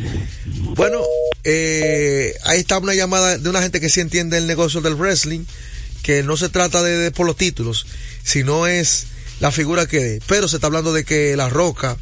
Bueno, 0.75 0.99
eh, 1.43 2.33
ahí 2.45 2.59
está 2.59 2.77
una 2.77 2.93
llamada 2.93 3.37
de 3.37 3.49
una 3.49 3.61
gente 3.61 3.79
que 3.79 3.89
sí 3.89 3.99
entiende 3.99 4.37
el 4.37 4.47
negocio 4.47 4.81
del 4.81 4.95
wrestling, 4.95 5.45
que 6.03 6.23
no 6.23 6.37
se 6.37 6.49
trata 6.49 6.81
de, 6.83 6.97
de 6.97 7.11
por 7.11 7.25
los 7.25 7.35
títulos, 7.37 7.85
sino 8.23 8.67
es 8.67 9.07
la 9.39 9.51
figura 9.51 9.87
que. 9.87 10.19
Pero 10.27 10.47
se 10.47 10.57
está 10.57 10.67
hablando 10.67 10.93
de 10.93 11.03
que 11.03 11.35
La 11.35 11.49
Roca 11.49 11.97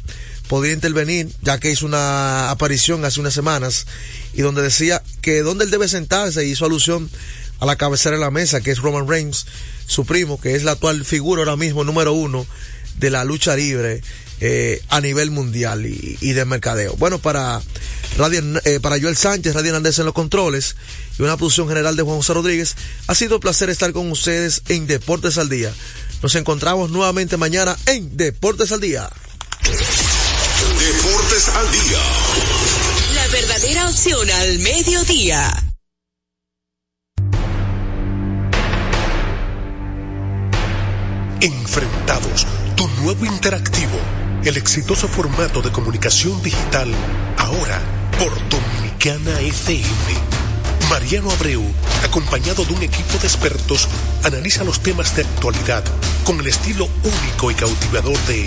podría 0.50 0.72
intervenir, 0.72 1.30
ya 1.42 1.60
que 1.60 1.70
hizo 1.70 1.86
una 1.86 2.50
aparición 2.50 3.04
hace 3.04 3.20
unas 3.20 3.32
semanas 3.32 3.86
y 4.34 4.42
donde 4.42 4.62
decía 4.62 5.00
que 5.22 5.42
donde 5.42 5.64
él 5.64 5.70
debe 5.70 5.86
sentarse 5.86 6.44
hizo 6.44 6.64
alusión 6.64 7.08
a 7.60 7.66
la 7.66 7.76
cabecera 7.76 8.16
de 8.16 8.20
la 8.20 8.32
mesa, 8.32 8.60
que 8.60 8.72
es 8.72 8.80
Roman 8.80 9.06
Reigns, 9.06 9.46
su 9.86 10.04
primo, 10.04 10.40
que 10.40 10.56
es 10.56 10.64
la 10.64 10.72
actual 10.72 11.04
figura 11.04 11.42
ahora 11.42 11.54
mismo 11.54 11.84
número 11.84 12.14
uno 12.14 12.44
de 12.98 13.10
la 13.10 13.22
lucha 13.22 13.54
libre 13.54 14.02
eh, 14.40 14.82
a 14.88 15.00
nivel 15.00 15.30
mundial 15.30 15.86
y, 15.86 16.18
y 16.20 16.32
de 16.32 16.44
mercadeo. 16.44 16.96
Bueno, 16.96 17.20
para 17.20 17.62
Radio, 18.18 18.42
eh, 18.64 18.80
para 18.80 19.00
Joel 19.00 19.16
Sánchez, 19.16 19.54
Radio 19.54 19.68
Hernández 19.68 20.00
en 20.00 20.06
los 20.06 20.14
controles 20.14 20.74
y 21.16 21.22
una 21.22 21.36
producción 21.36 21.68
general 21.68 21.94
de 21.94 22.02
Juan 22.02 22.16
José 22.16 22.34
Rodríguez, 22.34 22.74
ha 23.06 23.14
sido 23.14 23.36
un 23.36 23.40
placer 23.40 23.70
estar 23.70 23.92
con 23.92 24.10
ustedes 24.10 24.62
en 24.66 24.88
Deportes 24.88 25.38
al 25.38 25.48
Día. 25.48 25.72
Nos 26.24 26.34
encontramos 26.34 26.90
nuevamente 26.90 27.36
mañana 27.36 27.76
en 27.86 28.16
Deportes 28.16 28.72
al 28.72 28.80
Día. 28.80 29.08
Deportes 31.40 31.48
al 31.48 31.70
día. 31.72 31.98
La 33.14 33.28
verdadera 33.28 33.88
opción 33.88 34.30
al 34.30 34.58
mediodía. 34.58 35.64
Enfrentados, 41.40 42.46
tu 42.76 42.86
nuevo 43.02 43.24
interactivo, 43.24 43.98
el 44.44 44.56
exitoso 44.56 45.08
formato 45.08 45.62
de 45.62 45.70
comunicación 45.70 46.42
digital, 46.42 46.92
ahora 47.38 47.80
por 48.18 48.32
Dominicana 48.48 49.40
FM. 49.40 49.86
Mariano 50.90 51.30
Abreu, 51.30 51.62
acompañado 52.04 52.64
de 52.64 52.74
un 52.74 52.82
equipo 52.82 53.16
de 53.18 53.28
expertos, 53.28 53.88
analiza 54.24 54.64
los 54.64 54.80
temas 54.80 55.16
de 55.16 55.22
actualidad 55.22 55.84
con 56.24 56.40
el 56.40 56.48
estilo 56.48 56.88
único 57.02 57.50
y 57.50 57.54
cautivador 57.54 58.18
de 58.26 58.46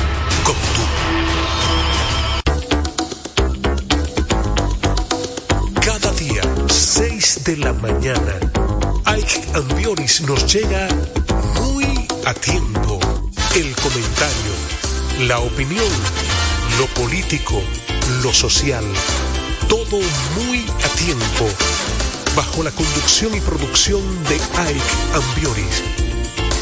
Cada 5.81 6.11
día, 6.13 6.41
6 6.67 7.43
de 7.43 7.57
la 7.57 7.73
mañana, 7.73 8.39
Ike 9.05 9.43
Ambioris 9.55 10.21
nos 10.21 10.51
llega 10.51 10.87
muy 11.59 12.07
a 12.25 12.33
tiempo. 12.33 12.99
El 13.55 13.75
comentario, 13.75 14.53
la 15.27 15.39
opinión, 15.39 15.91
lo 16.79 16.85
político, 17.01 17.61
lo 18.23 18.33
social, 18.33 18.85
todo 19.67 19.99
muy 20.35 20.65
a 20.83 20.89
tiempo, 20.97 21.49
bajo 22.35 22.63
la 22.63 22.71
conducción 22.71 23.35
y 23.35 23.41
producción 23.41 24.01
de 24.25 24.35
Ike 24.35 24.95
Ambioris. 25.13 25.83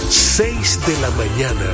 6 0.09 0.79
de 0.87 0.99
la 1.01 1.09
mañana, 1.11 1.73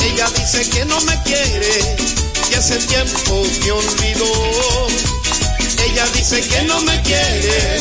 Ella 0.00 0.30
dice 0.30 0.70
que 0.70 0.84
no 0.86 1.00
me 1.02 1.22
quiere, 1.24 1.96
que 2.48 2.56
hace 2.56 2.78
tiempo 2.86 3.42
me 3.64 3.70
olvidó. 3.70 4.32
Ella 5.84 6.06
dice 6.14 6.40
que 6.40 6.62
no 6.62 6.80
me 6.82 7.02
quiere, 7.02 7.80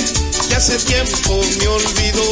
que 0.50 0.56
hace 0.56 0.78
tiempo 0.80 1.42
me 1.60 1.68
olvidó. 1.68 2.30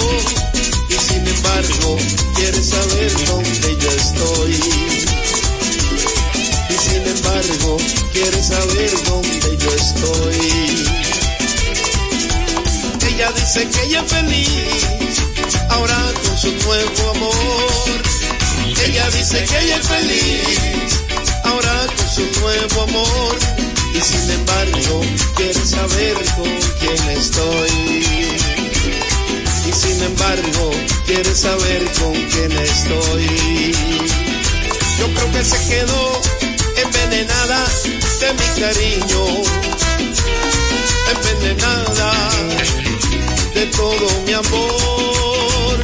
Y 0.89 0.93
sin 0.93 1.27
embargo, 1.27 1.97
quiere 2.35 2.63
saber 2.63 3.11
dónde 3.25 3.77
yo 3.79 3.91
estoy. 3.91 4.53
Y 6.69 6.77
sin 6.77 7.07
embargo, 7.07 7.77
quiere 8.11 8.43
saber 8.43 8.91
dónde 9.05 9.57
yo 9.57 9.71
estoy. 9.73 11.02
Ella 13.15 13.31
dice 13.31 13.67
que 13.69 13.83
ella 13.83 14.01
es 14.01 14.11
feliz, 14.11 14.87
ahora 15.69 15.95
con 16.25 16.35
su 16.35 16.51
nuevo 16.65 17.11
amor. 17.11 18.01
Ella 18.87 19.07
dice 19.11 19.45
que 19.45 19.59
ella 19.59 19.77
es 19.77 19.87
feliz, 19.87 20.59
ahora 21.43 21.85
con 21.95 22.09
su 22.09 22.41
nuevo 22.41 22.81
amor. 22.81 23.37
Y 23.93 24.01
sin 24.01 24.31
embargo, 24.31 25.01
quiere 25.35 25.53
saber 25.53 26.15
con 26.35 26.49
quién 26.79 27.09
estoy. 27.09 28.03
Y 29.67 29.73
sin 29.73 30.01
embargo, 30.01 30.71
quiere 31.05 31.35
saber 31.35 31.83
con 31.99 32.13
quién 32.13 32.51
estoy. 32.51 33.75
Yo 34.97 35.13
creo 35.13 35.31
que 35.33 35.43
se 35.43 35.69
quedó 35.69 36.21
envenenada 36.83 37.63
de 38.21 38.33
mi 38.33 38.59
cariño, 38.59 39.25
envenenada 41.13 42.82
de 43.63 43.69
todo 43.77 44.07
mi 44.25 44.33
amor. 44.33 45.83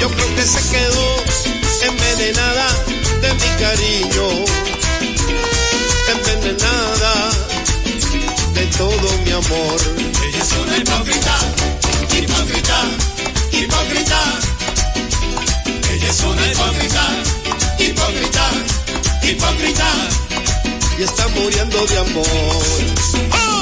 Yo 0.00 0.08
creo 0.08 0.36
que 0.36 0.42
se 0.42 0.62
quedó 0.70 1.06
envenenada 1.82 2.68
de 3.20 3.34
mi 3.34 3.50
cariño, 3.62 4.26
envenenada 6.14 7.30
de 8.54 8.66
todo 8.78 9.06
mi 9.24 9.32
amor. 9.32 9.78
Ella 10.24 10.42
es 10.44 10.52
una 10.62 10.76
hipócrita, 10.76 11.36
hipócrita, 12.16 12.78
hipócrita. 13.52 14.20
Ella 15.92 16.10
es 16.10 16.20
una 16.20 16.46
hipócrita, 16.52 17.04
hipócrita, 17.78 18.44
hipócrita. 19.22 19.88
Y 20.98 21.02
está 21.02 21.26
muriendo 21.28 21.86
de 21.86 21.98
amor. 21.98 23.16
Vete 23.16 23.55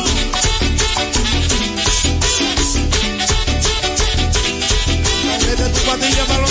patilla 5.97 6.25
para. 6.25 6.45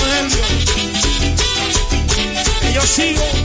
Que 2.62 2.74
yo 2.74 2.82
sigo. 2.82 3.43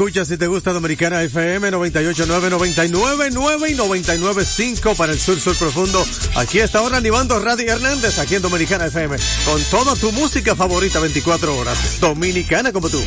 Dominicana 0.00 0.20
la 0.20 0.24
escucha 0.24 0.24
si 0.24 0.38
te 0.38 0.46
gusta 0.46 0.72
Dominicana 0.72 1.22
FM 1.22 1.70
98.9, 1.72 2.48
99.9 2.48 3.70
y 3.70 3.74
99.5 3.74 4.96
para 4.96 5.12
el 5.12 5.18
sur, 5.18 5.38
sur 5.38 5.54
profundo. 5.56 6.02
Aquí 6.36 6.58
está 6.58 6.78
ahora 6.78 6.96
animando 6.96 7.38
Radio 7.38 7.70
Hernández 7.70 8.18
aquí 8.18 8.36
en 8.36 8.42
Dominicana 8.42 8.86
FM 8.86 9.16
con 9.44 9.62
toda 9.64 9.94
tu 9.96 10.10
música 10.12 10.56
favorita 10.56 11.00
24 11.00 11.54
horas. 11.54 12.00
Dominicana 12.00 12.72
como 12.72 12.88
tú. 12.88 13.02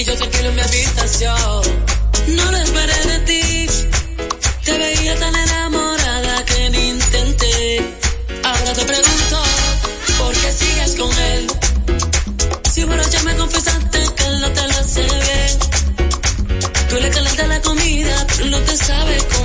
Y 0.00 0.04
yo 0.04 0.16
tranquilo 0.16 0.48
en 0.48 0.54
mi 0.54 0.60
habitación. 0.62 1.62
No 2.28 2.50
lo 2.50 2.56
esperé 2.56 3.06
de 3.06 3.18
ti, 3.20 3.66
te 4.64 4.78
veía 4.78 5.14
tan 5.16 5.34
enamorada 5.34 6.44
que 6.46 6.70
ni 6.70 6.88
intenté. 6.88 7.96
Ahora 8.44 8.72
te 8.72 8.84
pregunto, 8.84 9.42
¿por 10.18 10.34
qué 10.34 10.52
sigues 10.52 10.94
con 10.94 11.12
él? 11.18 11.46
Si 12.72 12.84
borracha 12.84 13.22
me 13.24 13.36
confesaste 13.36 13.98
que 14.16 14.28
no 14.40 14.50
te 14.50 14.68
lo 14.68 14.78
hace 14.78 15.02
bien. 15.02 15.58
Tú 16.88 16.96
le 16.96 17.10
calientas 17.10 17.48
la 17.48 17.60
comida, 17.60 18.26
no 18.46 18.58
te 18.60 18.76
sabes 18.76 19.22
comer. 19.24 19.39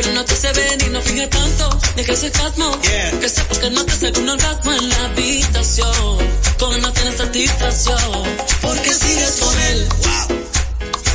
Pero 0.00 0.14
no 0.14 0.24
te 0.24 0.34
se 0.34 0.52
ven 0.52 0.80
y 0.86 0.90
no 0.90 1.02
finges 1.02 1.30
tanto. 1.30 1.78
Deja 1.96 2.12
ese 2.12 2.30
casmo. 2.30 2.78
Que 3.20 3.28
sepas 3.28 3.58
que 3.58 3.70
no 3.70 3.84
te 3.84 3.92
saca 3.92 4.20
un 4.20 4.28
orgasmo 4.28 4.72
en 4.72 4.88
la 4.88 5.04
habitación. 5.04 6.18
Cuando 6.58 6.78
no 6.78 6.92
tienes 6.92 7.16
satisfacción. 7.16 8.22
¿Por 8.62 8.80
qué 8.80 8.94
sigues 8.94 9.36
con 9.40 9.60
él? 9.60 9.88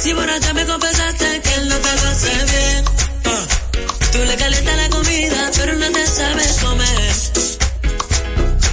Si 0.02 0.14
borracha 0.14 0.54
me 0.54 0.66
confesaste 0.66 1.42
que 1.42 1.54
él 1.56 1.70
no 1.70 1.78
te 1.78 1.96
lo 1.96 2.10
hace 2.10 2.32
bien. 2.52 2.86
Tú 4.12 4.18
le 4.20 4.36
calientas 4.36 4.78
la 4.78 4.90
comida, 4.90 5.52
pero 5.58 5.74
no 5.74 5.92
te 5.92 6.08
sabes 6.08 6.54
comer. 6.62 7.14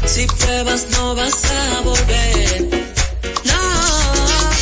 Si 0.07 0.27
pruebas 0.27 0.87
no 0.91 1.15
vas 1.15 1.45
a 1.45 1.81
volver. 1.81 2.63
No. 3.45 3.61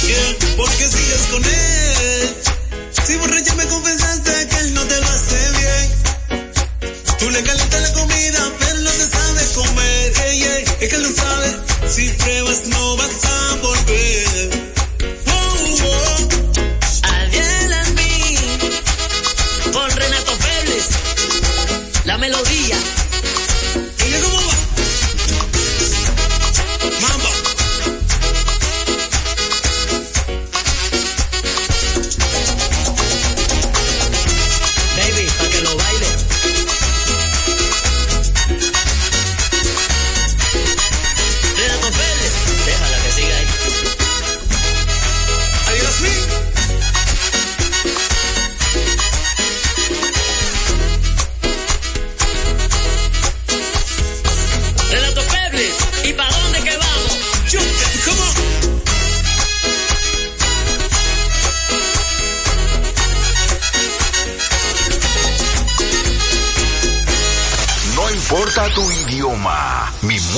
yeah, 0.07 0.57
¿por 0.57 0.70
qué 0.70 0.86
sigues 0.86 1.26
con 1.30 1.44
él? 1.44 2.49
Si 2.93 3.16
borracha 3.16 3.55
me 3.55 3.66
confesaste 3.66 4.49
que 4.49 4.57
él 4.57 4.74
no 4.74 4.82
te 4.84 5.01
lo 5.01 5.07
hace 5.07 5.51
bien. 5.59 5.91
Tú 7.18 7.30
le 7.30 7.43
calientas 7.43 7.80
la 7.82 7.93
comida, 7.93 8.53
pero 8.59 8.78
no 8.78 8.91
te 8.91 9.09
sabe 9.09 9.47
comer. 9.55 10.12
Yeah, 10.14 10.32
yeah, 10.32 10.59
es 10.80 10.88
que 10.88 10.97
él 10.97 11.03
no 11.03 11.11
sabe. 11.14 11.57
Si 11.88 12.09
pruebas, 12.11 12.66
no 12.66 12.97
vas 12.97 13.24
a 13.24 13.55
volver. 13.62 14.51
Oh, 15.26 15.57
oh. 15.84 16.28
Adiel 17.03 17.72
en. 17.72 17.97
Con 19.72 19.91
Renato 19.91 20.32
Félix. 20.36 20.88
La 22.05 22.18
melodía. 22.18 22.49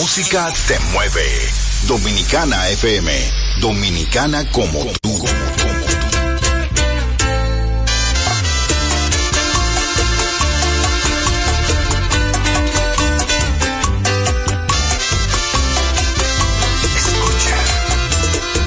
Música 0.02 0.52
te 0.66 0.76
mueve. 0.92 1.24
Dominicana 1.86 2.68
FM, 2.70 3.12
dominicana 3.60 4.50
como 4.50 4.80
tú. 5.00 5.10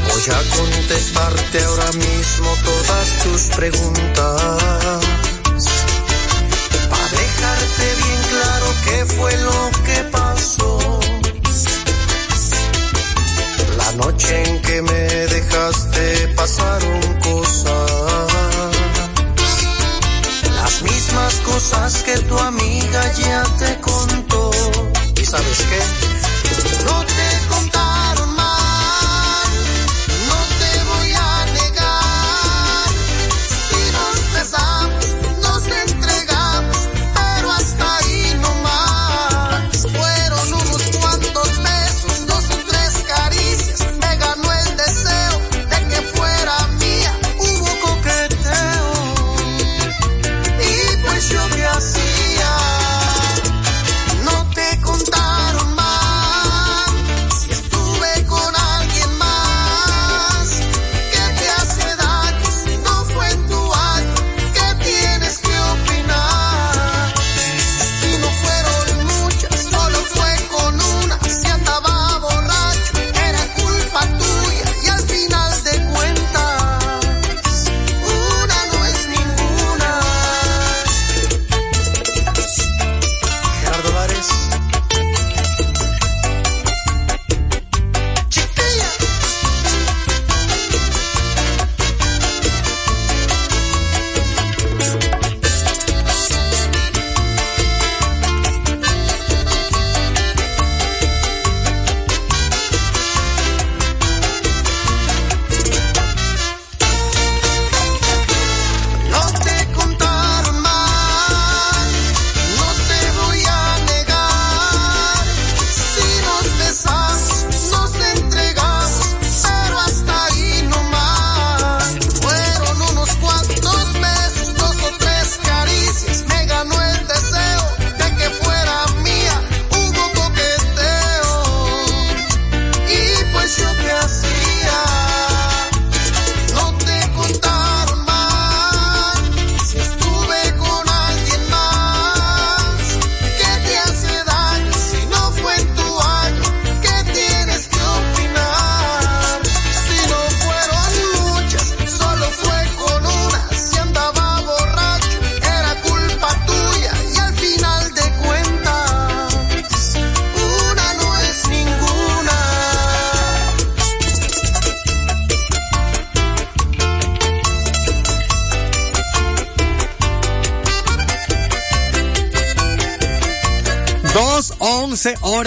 Voy 0.07 0.25
a 0.31 0.55
contestarte 0.55 1.63
ahora 1.65 1.91
mismo 1.91 2.55
todas 2.63 3.23
tus 3.23 3.41
preguntas. 3.57 5.01
Para 6.89 7.07
dejarte 7.09 7.85
bien 8.03 8.21
claro 8.29 8.67
qué 8.85 9.05
fue 9.15 9.37
lo 9.37 9.71
que 9.83 10.03
pasó. 10.11 11.14
La 13.85 13.91
noche 13.93 14.43
en 14.43 14.61
que 14.63 14.81
me 14.81 15.03
dejaste 15.35 16.27
pasaron 16.35 17.19
cosas. 17.21 18.71
Las 20.55 20.81
mismas 20.81 21.35
cosas 21.45 22.01
que 22.01 22.17
tu 22.17 22.35
amiga 22.39 23.13
ya 23.13 23.43
te 23.59 23.79
contó. 23.81 24.49
¿Y 25.21 25.23
sabes 25.23 25.59
qué? 25.69 26.83
No 26.85 27.05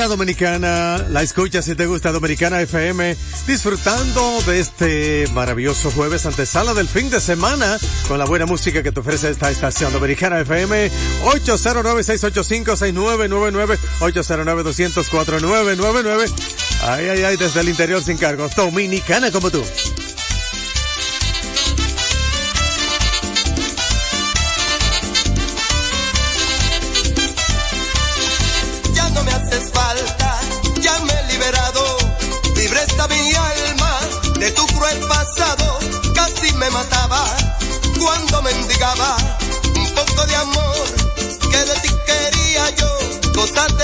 dominicana, 0.09 0.99
la 1.11 1.23
escucha 1.23 1.63
si 1.63 1.75
te 1.75 1.87
gusta 1.87 2.13
Dominicana 2.13 2.61
FM, 2.61 3.17
disfrutando 3.47 4.43
de 4.43 4.61
este 4.61 5.27
maravilloso 5.33 5.91
jueves 5.91 6.27
antesala 6.27 6.75
del 6.75 6.87
fin 6.89 7.09
de 7.11 7.21
semana 7.21 7.79
con 8.09 8.19
la 8.19 8.25
buena 8.25 8.47
música 8.47 8.83
que 8.83 8.91
te 8.91 9.01
ofrece 9.01 9.29
esta 9.31 9.51
estación 9.51 9.93
Dominicana 9.93 10.41
FM 10.41 10.91
809-685-6999, 11.25 13.79
809-200-4999, 14.01 16.33
ay 16.83 17.09
ay 17.09 17.23
ay 17.23 17.37
desde 17.37 17.61
el 17.61 17.69
interior 17.69 18.03
sin 18.03 18.19
cargos, 18.19 18.57
Dominicana 18.57 19.31
como 19.31 19.51
tú. 19.51 19.63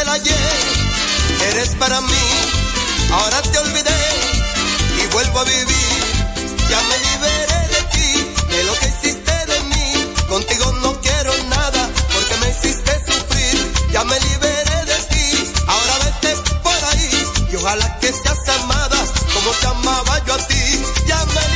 Del 0.04 0.08
ayer. 0.08 0.36
Eres 1.50 1.70
para 1.76 2.00
mí, 2.00 2.24
ahora 3.12 3.42
te 3.42 3.58
olvidé 3.58 4.02
y 5.02 5.06
vuelvo 5.12 5.40
a 5.40 5.44
vivir. 5.44 6.00
Ya 6.68 6.80
me 6.90 6.96
liberé 7.08 7.60
de 7.74 7.82
ti, 7.92 8.34
de 8.48 8.64
lo 8.64 8.74
que 8.74 8.88
hiciste 8.88 9.32
de 9.46 9.60
mí. 9.72 10.14
Contigo 10.28 10.72
no 10.82 11.00
quiero 11.00 11.32
nada 11.48 11.90
porque 12.12 12.36
me 12.40 12.50
hiciste 12.50 12.92
sufrir. 13.06 13.72
Ya 13.92 14.04
me 14.04 14.18
liberé 14.20 14.84
de 14.84 14.98
ti, 15.10 15.52
ahora 15.66 15.94
vete 16.04 16.36
por 16.62 16.84
ahí 16.90 17.10
y 17.52 17.56
ojalá 17.56 17.98
que 18.00 18.12
seas 18.12 18.48
amada 18.60 18.98
como 19.34 19.50
te 19.52 19.66
amaba 19.66 20.24
yo 20.26 20.34
a 20.34 20.38
ti. 20.38 20.82
Ya 21.06 21.24
me 21.24 21.53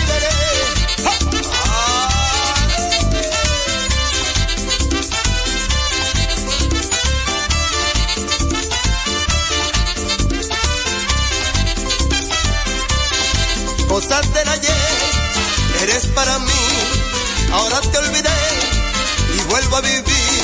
ahora 17.53 17.80
te 17.80 17.99
olvidé 17.99 18.38
y 19.36 19.38
vuelvo 19.51 19.76
a 19.76 19.80
vivir. 19.80 20.42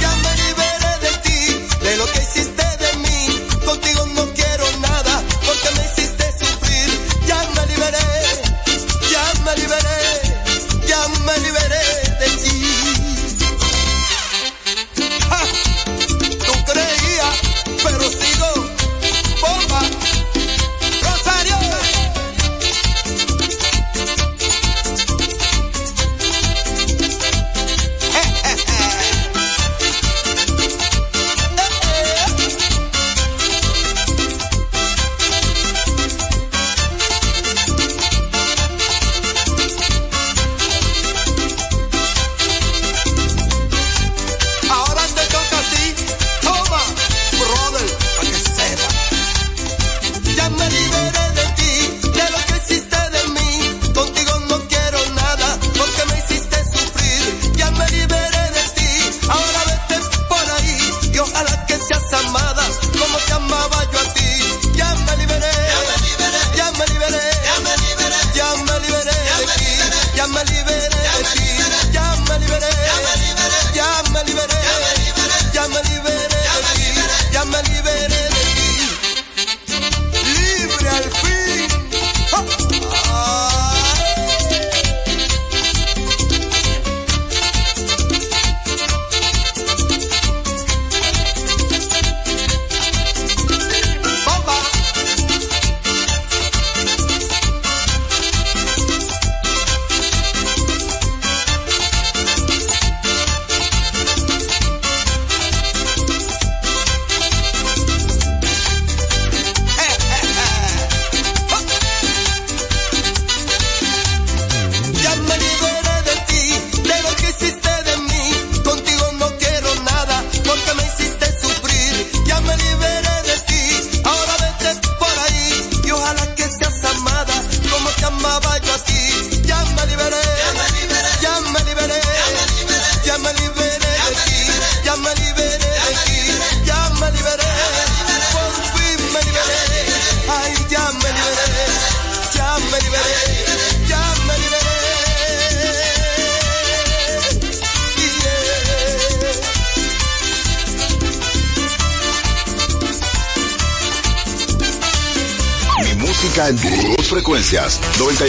Ya 0.00 0.10
me 0.24 0.36
liberé 0.42 0.92
de 1.04 1.12
ti, 1.24 1.40
de 1.84 1.96
lo 1.96 2.06
que 2.12 2.18
hiciste 2.18 2.64
de 2.84 2.92
mí. 3.04 3.46
Contigo 3.64 4.06
no 4.14 4.24
quiero 4.34 4.64
nada, 4.80 5.22
porque 5.46 5.68
me 5.76 5.84
hiciste 5.86 6.24
sufrir. 6.38 6.88
Ya 7.26 7.38
me 7.54 7.66
liberé, 7.66 8.06
ya 9.10 9.24
me 9.44 9.56
liberé, 9.56 9.98
ya 10.86 11.08
me 11.26 11.38
liberé 11.38 11.61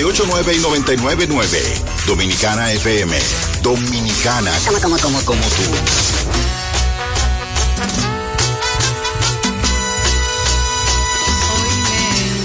989 0.01 0.55
y 0.55 0.59
999. 0.59 1.83
Dominicana 2.07 2.71
FM. 2.71 3.15
Dominicana. 3.61 4.51
Como, 4.65 4.79
como, 4.79 4.97
como, 4.97 5.21
como 5.21 5.41
tú. 5.41 5.63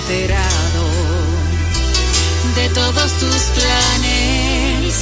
enterado 0.08 0.90
de 2.54 2.68
todos 2.70 3.12
tus 3.12 3.42
planes. 3.56 4.94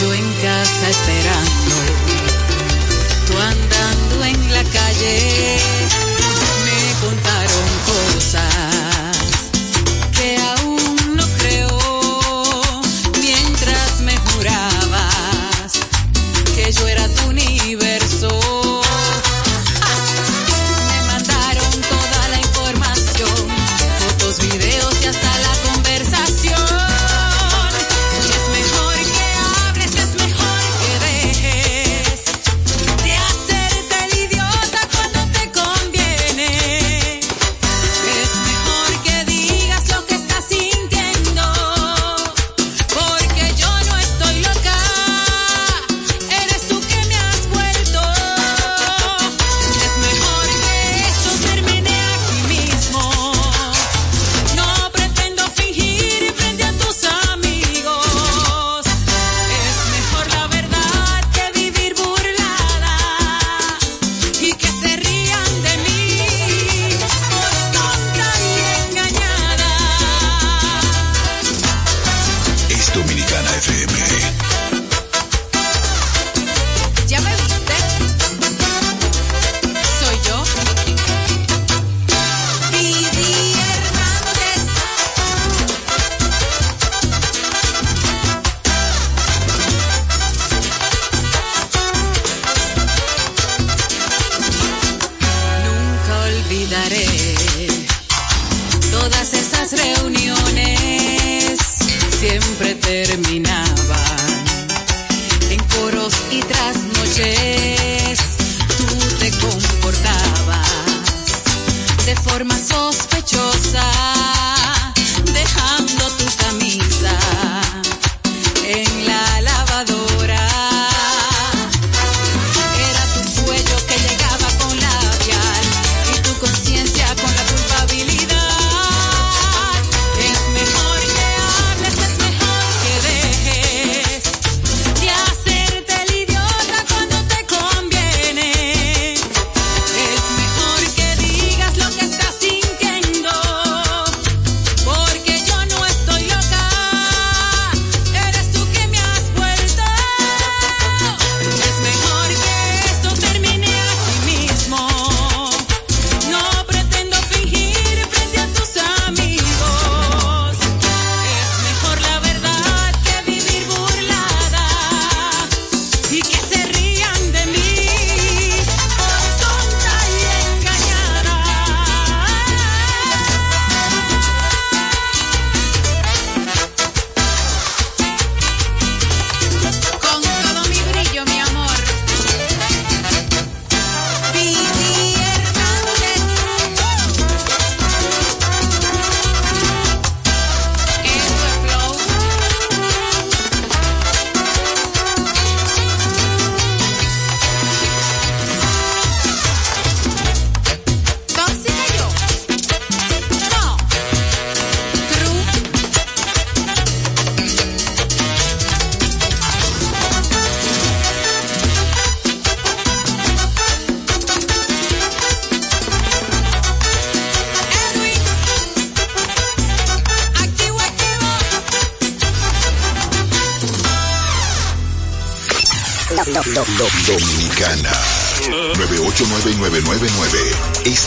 Yo 0.00 0.12
en 0.12 0.32
casa 0.42 0.88
esperando, 0.88 1.76
tú 3.26 3.38
andando 3.38 4.24
en 4.24 4.52
la 4.52 4.64
calle. 4.64 6.19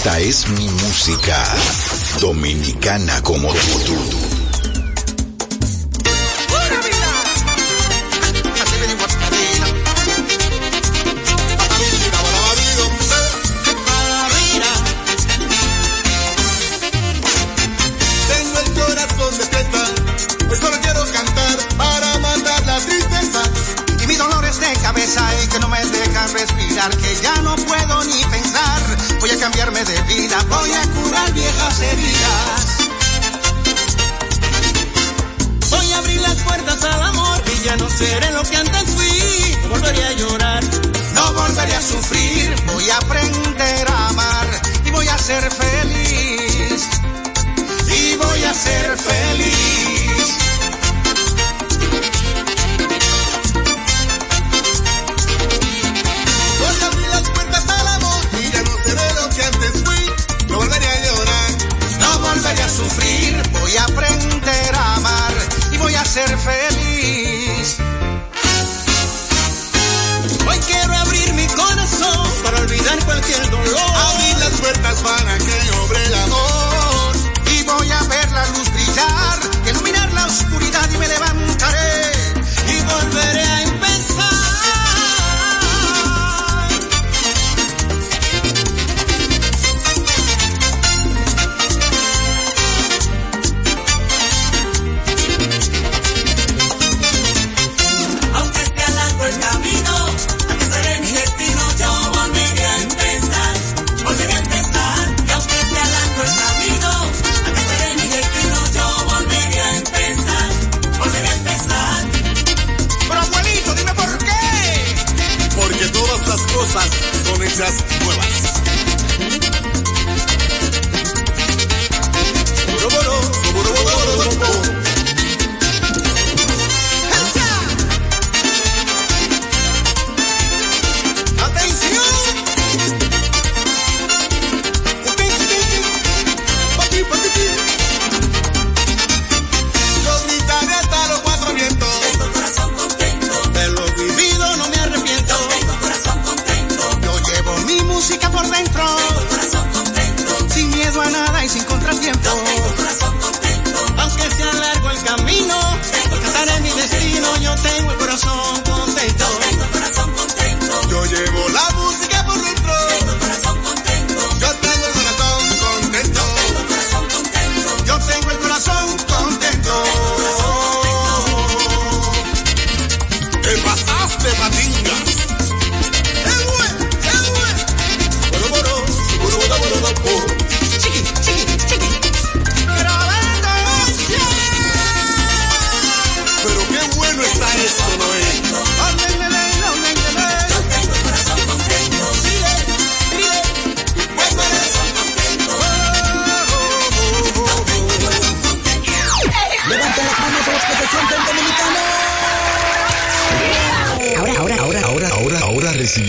Esta 0.06 0.20
es 0.20 0.50
mi 0.50 0.68
música. 0.68 1.42
Dominicana 2.20 3.22
como 3.24 3.54
tú. 3.86 4.33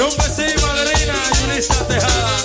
Y 0.00 0.02
un 0.02 0.16
besito, 0.16 0.66
madrina, 0.66 1.14
Yulisa 1.42 1.86
Tejada. 1.86 2.36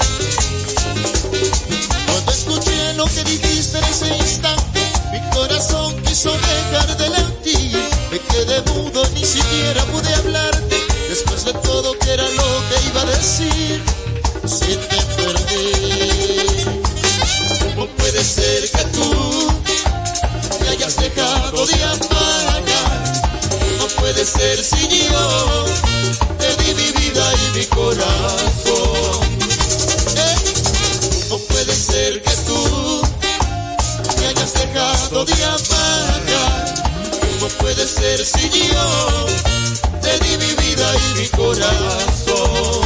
Cuando 2.05 2.31
escuché 2.33 2.93
lo 2.95 3.05
que 3.05 3.23
dijiste 3.23 3.77
en 3.77 3.83
ese 3.85 4.07
instante, 4.17 4.81
mi 5.13 5.21
corazón 5.29 5.95
quiso 6.03 6.33
dejar 6.33 6.97
de 6.97 7.09
latir. 7.11 7.81
Me 8.11 8.19
quedé 8.19 8.61
mudo, 8.73 9.07
ni 9.13 9.23
siquiera 9.23 9.85
pude 9.85 10.13
hablarte. 10.15 10.85
Después 11.07 11.45
de 11.45 11.53
todo, 11.53 11.97
que 11.97 12.11
era 12.11 12.29
lo 12.29 12.43
que 12.67 12.87
iba 12.89 13.01
a 13.03 13.05
decir? 13.05 13.81
Si 14.45 14.75
te 14.75 14.97
perdí. 15.15 16.65
¿Cómo 17.63 17.87
puede 17.87 18.21
ser 18.21 18.69
que 18.69 18.83
tú 18.97 19.53
me 20.59 20.69
hayas 20.71 20.97
dejado 20.97 21.65
de 21.65 21.83
amar? 21.85 22.63
No 23.79 23.87
puede 24.01 24.25
ser 24.25 24.61
si 24.61 25.07
yo 25.09 26.24
y 27.33 27.57
mi 27.57 27.65
corazón. 27.65 29.19
Eh, 30.17 30.35
no 31.29 31.37
puede 31.37 31.73
ser 31.73 32.21
que 32.21 32.31
tú 32.47 33.01
me 34.19 34.27
hayas 34.27 34.53
dejado 34.53 35.25
de 35.25 35.43
amar. 35.43 36.73
No 37.39 37.47
puede 37.59 37.87
ser 37.87 38.25
si 38.25 38.49
yo 38.49 39.25
te 40.01 40.19
di 40.19 40.37
mi 40.37 40.53
vida 40.63 40.87
y 40.95 41.19
mi 41.19 41.27
corazón. 41.29 42.85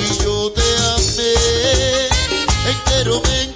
Y 0.00 0.22
yo 0.22 0.52
te 0.52 0.62
amé 0.94 1.34
entero. 2.70 3.16
enteramente. 3.16 3.54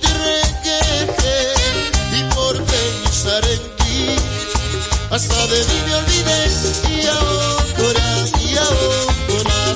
hasta 5.19 5.47
de 5.49 5.59
mí 5.65 5.83
me 5.85 5.95
olvides 5.97 6.83
y 6.89 7.07
ahora, 7.09 8.25
y 8.41 8.57
ahora 8.57 9.08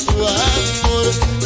su 0.01 0.11
amor. 0.11 1.41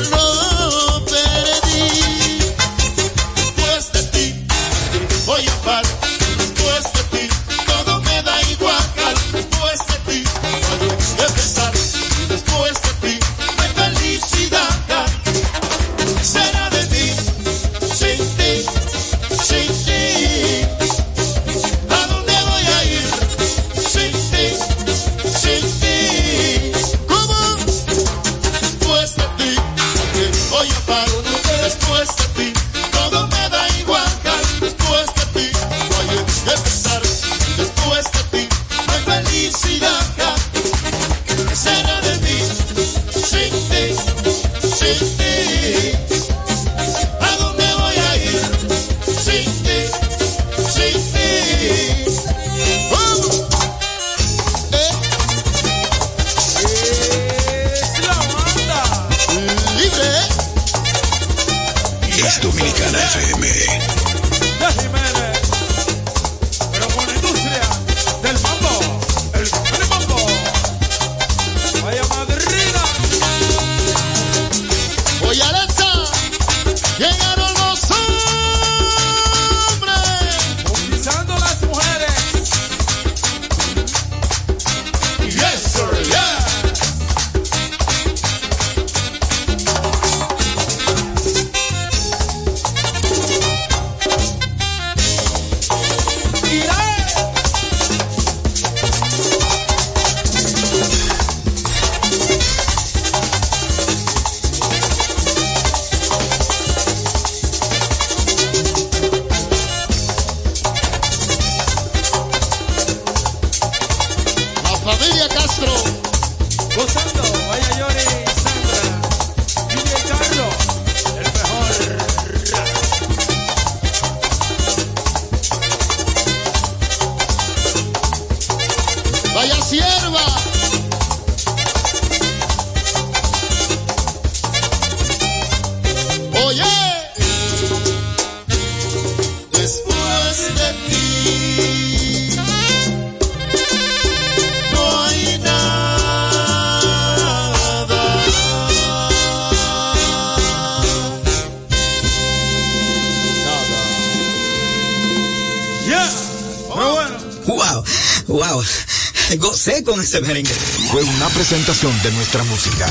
Este 160.07 160.21
merengue. 160.21 160.55
Fue 160.93 161.03
una 161.03 161.29
presentación 161.31 161.93
de 162.05 162.13
nuestra 162.13 162.45
música. 162.45 162.87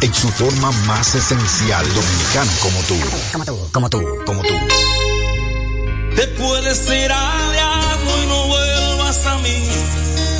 En 0.00 0.12
su 0.12 0.28
forma 0.30 0.72
más 0.88 1.14
esencial, 1.14 1.86
dominicano 1.94 2.50
como 2.60 2.80
tú. 2.80 2.96
Como 3.30 3.44
tú, 3.44 3.68
como 3.70 3.90
tú, 3.90 4.24
como 4.26 4.42
tú. 4.42 4.54
Te 6.16 6.26
puedes 6.26 6.90
ir 6.90 7.12
al 7.12 7.52
diablo 7.52 8.22
y 8.24 8.26
no 8.26 8.46
vuelvas 8.48 9.24
a 9.24 9.38
mí. 9.38 9.68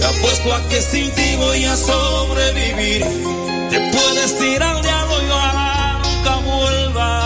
Te 0.01 0.07
apuesto 0.07 0.55
a 0.55 0.69
que 0.69 0.83
sin 0.83 1.09
ti 1.15 1.37
voy 1.37 1.65
a 1.65 1.77
sobrevivir. 1.77 3.05
Te 3.71 3.93
puedes 3.93 4.43
ir 4.43 4.61
al 4.61 4.83
diablo 4.83 5.23
y 5.23 5.31
ojalá 5.31 6.03
nunca 6.03 6.35
vuelvas 6.51 7.20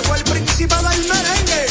Llegó 0.00 0.14
el 0.14 0.22
príncipe 0.22 0.76
del 0.76 1.08
merengue. 1.08 1.67